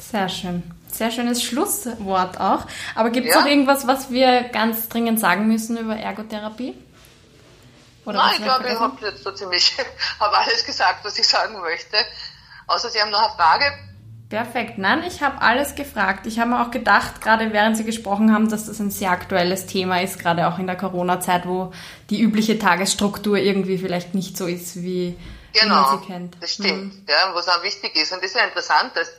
Sehr 0.00 0.28
schön. 0.28 0.64
Sehr 0.90 1.12
schönes 1.12 1.44
Schlusswort 1.44 2.40
auch. 2.40 2.66
Aber 2.96 3.10
gibt 3.10 3.28
es 3.28 3.34
ja. 3.34 3.40
noch 3.40 3.46
irgendwas, 3.46 3.86
was 3.86 4.10
wir 4.10 4.48
ganz 4.48 4.88
dringend 4.88 5.20
sagen 5.20 5.46
müssen 5.46 5.76
über 5.76 5.96
Ergotherapie? 5.96 6.74
Oder 8.04 8.18
Nein, 8.18 8.34
ich 8.36 8.42
glaube, 8.42 8.68
ich 8.68 8.78
habe 8.78 9.06
jetzt 9.06 9.22
so 9.22 9.30
ziemlich 9.30 9.76
hab 10.20 10.32
alles 10.32 10.64
gesagt, 10.64 11.04
was 11.04 11.18
ich 11.18 11.26
sagen 11.26 11.60
möchte. 11.60 11.96
Außer 12.66 12.88
Sie 12.88 13.00
haben 13.00 13.10
noch 13.10 13.22
eine 13.22 13.34
Frage. 13.36 13.72
Perfekt. 14.28 14.76
Nein, 14.78 15.04
ich 15.06 15.22
habe 15.22 15.40
alles 15.40 15.76
gefragt. 15.76 16.26
Ich 16.26 16.40
habe 16.40 16.50
mir 16.50 16.62
auch 16.62 16.72
gedacht, 16.72 17.20
gerade 17.20 17.52
während 17.52 17.76
Sie 17.76 17.84
gesprochen 17.84 18.34
haben, 18.34 18.50
dass 18.50 18.66
das 18.66 18.80
ein 18.80 18.90
sehr 18.90 19.10
aktuelles 19.10 19.66
Thema 19.66 20.02
ist, 20.02 20.18
gerade 20.18 20.48
auch 20.48 20.58
in 20.58 20.66
der 20.66 20.76
Corona-Zeit, 20.76 21.46
wo 21.46 21.72
die 22.10 22.20
übliche 22.20 22.58
Tagesstruktur 22.58 23.36
irgendwie 23.36 23.78
vielleicht 23.78 24.14
nicht 24.14 24.36
so 24.36 24.46
ist, 24.46 24.82
wie, 24.82 25.16
genau, 25.52 25.74
man 25.74 25.84
genau, 25.84 25.98
sie 25.98 26.06
kennt. 26.06 26.36
Das 26.42 26.54
stimmt. 26.54 26.94
Mhm. 26.94 27.06
Ja, 27.08 27.34
was 27.34 27.48
auch 27.48 27.62
wichtig 27.62 27.94
ist. 27.94 28.12
Und 28.12 28.22
das 28.22 28.30
ist 28.30 28.36
ja 28.36 28.44
interessant, 28.44 28.92
dass 28.96 29.12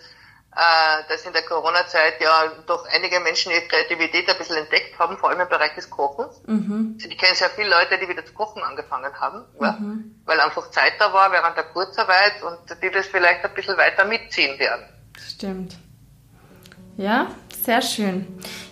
äh, 0.58 1.04
dass 1.08 1.24
in 1.24 1.34
der 1.34 1.44
Corona-Zeit 1.44 2.20
ja 2.20 2.52
doch 2.66 2.84
einige 2.88 3.20
Menschen 3.20 3.52
ihre 3.52 3.68
Kreativität 3.68 4.28
ein 4.28 4.38
bisschen 4.40 4.58
entdeckt 4.58 4.98
haben, 4.98 5.16
vor 5.18 5.30
allem 5.30 5.42
im 5.42 5.50
Bereich 5.50 5.76
des 5.76 5.88
Kochens. 5.88 6.42
Mhm. 6.48 6.98
Ich 6.98 7.16
kenne 7.16 7.36
sehr 7.36 7.52
viele 7.52 7.70
Leute, 7.70 8.00
die 8.00 8.10
wieder 8.10 8.26
zu 8.26 8.34
kochen 8.34 8.64
angefangen 8.64 9.14
haben, 9.20 9.46
mhm. 9.60 10.20
weil 10.26 10.40
einfach 10.40 10.72
Zeit 10.72 10.94
da 10.98 11.14
war 11.14 11.32
während 11.32 11.56
der 11.56 11.66
Kurzarbeit 11.66 12.42
und 12.42 12.58
die 12.82 12.90
das 12.90 13.06
vielleicht 13.06 13.46
ein 13.46 13.54
bisschen 13.54 13.78
weiter 13.78 14.06
mitziehen 14.06 14.58
werden. 14.58 14.97
Stimmt. 15.18 15.76
Ja, 16.98 17.28
sehr 17.64 17.82
schön. 17.82 18.26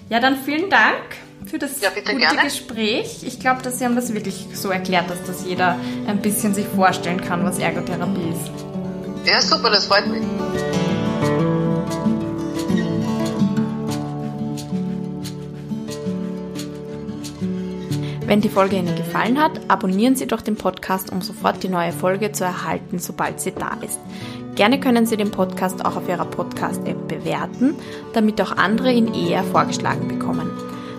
Ja, 0.10 0.20
dann 0.20 0.38
vielen 0.38 0.70
Dank 0.70 1.16
für 1.46 1.60
das 1.60 1.80
ja, 1.82 1.90
gute 1.90 2.16
gerne. 2.16 2.44
Gespräch. 2.44 3.24
Ich 3.24 3.40
glaube, 3.40 3.62
dass 3.62 3.80
Sie 3.80 3.86
haben 3.86 3.96
das 3.96 4.14
wirklich 4.14 4.48
so 4.54 4.70
erklärt, 4.70 5.10
dass 5.10 5.24
das 5.24 5.46
jeder 5.46 5.78
ein 6.08 6.22
bisschen 6.22 6.54
sich 6.54 6.66
vorstellen 6.66 7.22
kann, 7.22 7.44
was 7.44 7.60
Ergotherapie 7.60 8.30
ist. 8.30 8.52
Ja, 9.26 9.42
super, 9.42 9.70
das 9.70 9.86
freut 9.86 10.08
mich. 10.08 10.24
Wenn 18.28 18.42
die 18.42 18.50
Folge 18.50 18.76
Ihnen 18.76 18.96
gefallen 18.96 19.40
hat, 19.40 19.52
abonnieren 19.68 20.16
Sie 20.16 20.26
doch 20.26 20.42
den 20.42 20.56
Podcast, 20.56 21.12
um 21.12 21.22
sofort 21.22 21.62
die 21.62 21.70
neue 21.70 21.92
Folge 21.92 22.32
zu 22.32 22.44
erhalten, 22.44 22.98
sobald 22.98 23.40
sie 23.40 23.52
da 23.52 23.78
ist. 23.86 24.00
Gerne 24.56 24.80
können 24.80 25.06
Sie 25.06 25.18
den 25.18 25.32
Podcast 25.32 25.84
auch 25.86 25.98
auf 25.98 26.08
Ihrer 26.08 26.26
Podcast-App 26.26 27.08
bewerten, 27.08 27.76
damit 28.14 28.42
auch 28.42 28.54
andere 28.54 28.92
ihn 28.92 29.14
eher 29.14 29.44
vorgeschlagen 29.44 30.08
bekommen. 30.08 30.50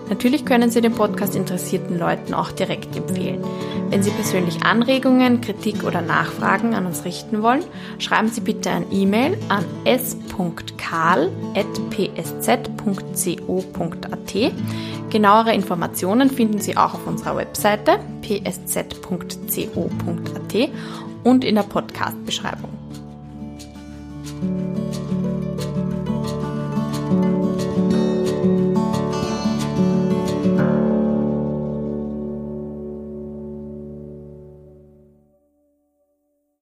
Natürlich 0.09 0.45
können 0.45 0.69
Sie 0.69 0.79
den 0.79 0.93
Podcast 0.93 1.35
interessierten 1.35 1.99
Leuten 1.99 2.33
auch 2.33 2.51
direkt 2.51 2.95
empfehlen. 2.95 3.43
Wenn 3.89 4.03
Sie 4.03 4.11
persönlich 4.11 4.63
Anregungen, 4.63 5.41
Kritik 5.41 5.83
oder 5.83 6.01
Nachfragen 6.01 6.75
an 6.75 6.85
uns 6.85 7.03
richten 7.03 7.41
wollen, 7.41 7.63
schreiben 7.99 8.29
Sie 8.29 8.41
bitte 8.41 8.69
ein 8.69 8.85
E-Mail 8.91 9.37
an 9.49 9.65
s.karl.psz.co.at. 9.85 10.19
Genauere 15.09 15.53
Informationen 15.53 16.29
finden 16.29 16.59
Sie 16.59 16.77
auch 16.77 16.93
auf 16.93 17.07
unserer 17.07 17.37
Webseite 17.37 17.99
psz.co.at 18.21 18.93
und 21.23 21.43
in 21.43 21.55
der 21.55 21.63
Podcast-Beschreibung. 21.63 22.86
thank 24.39 24.51
you 27.33 27.46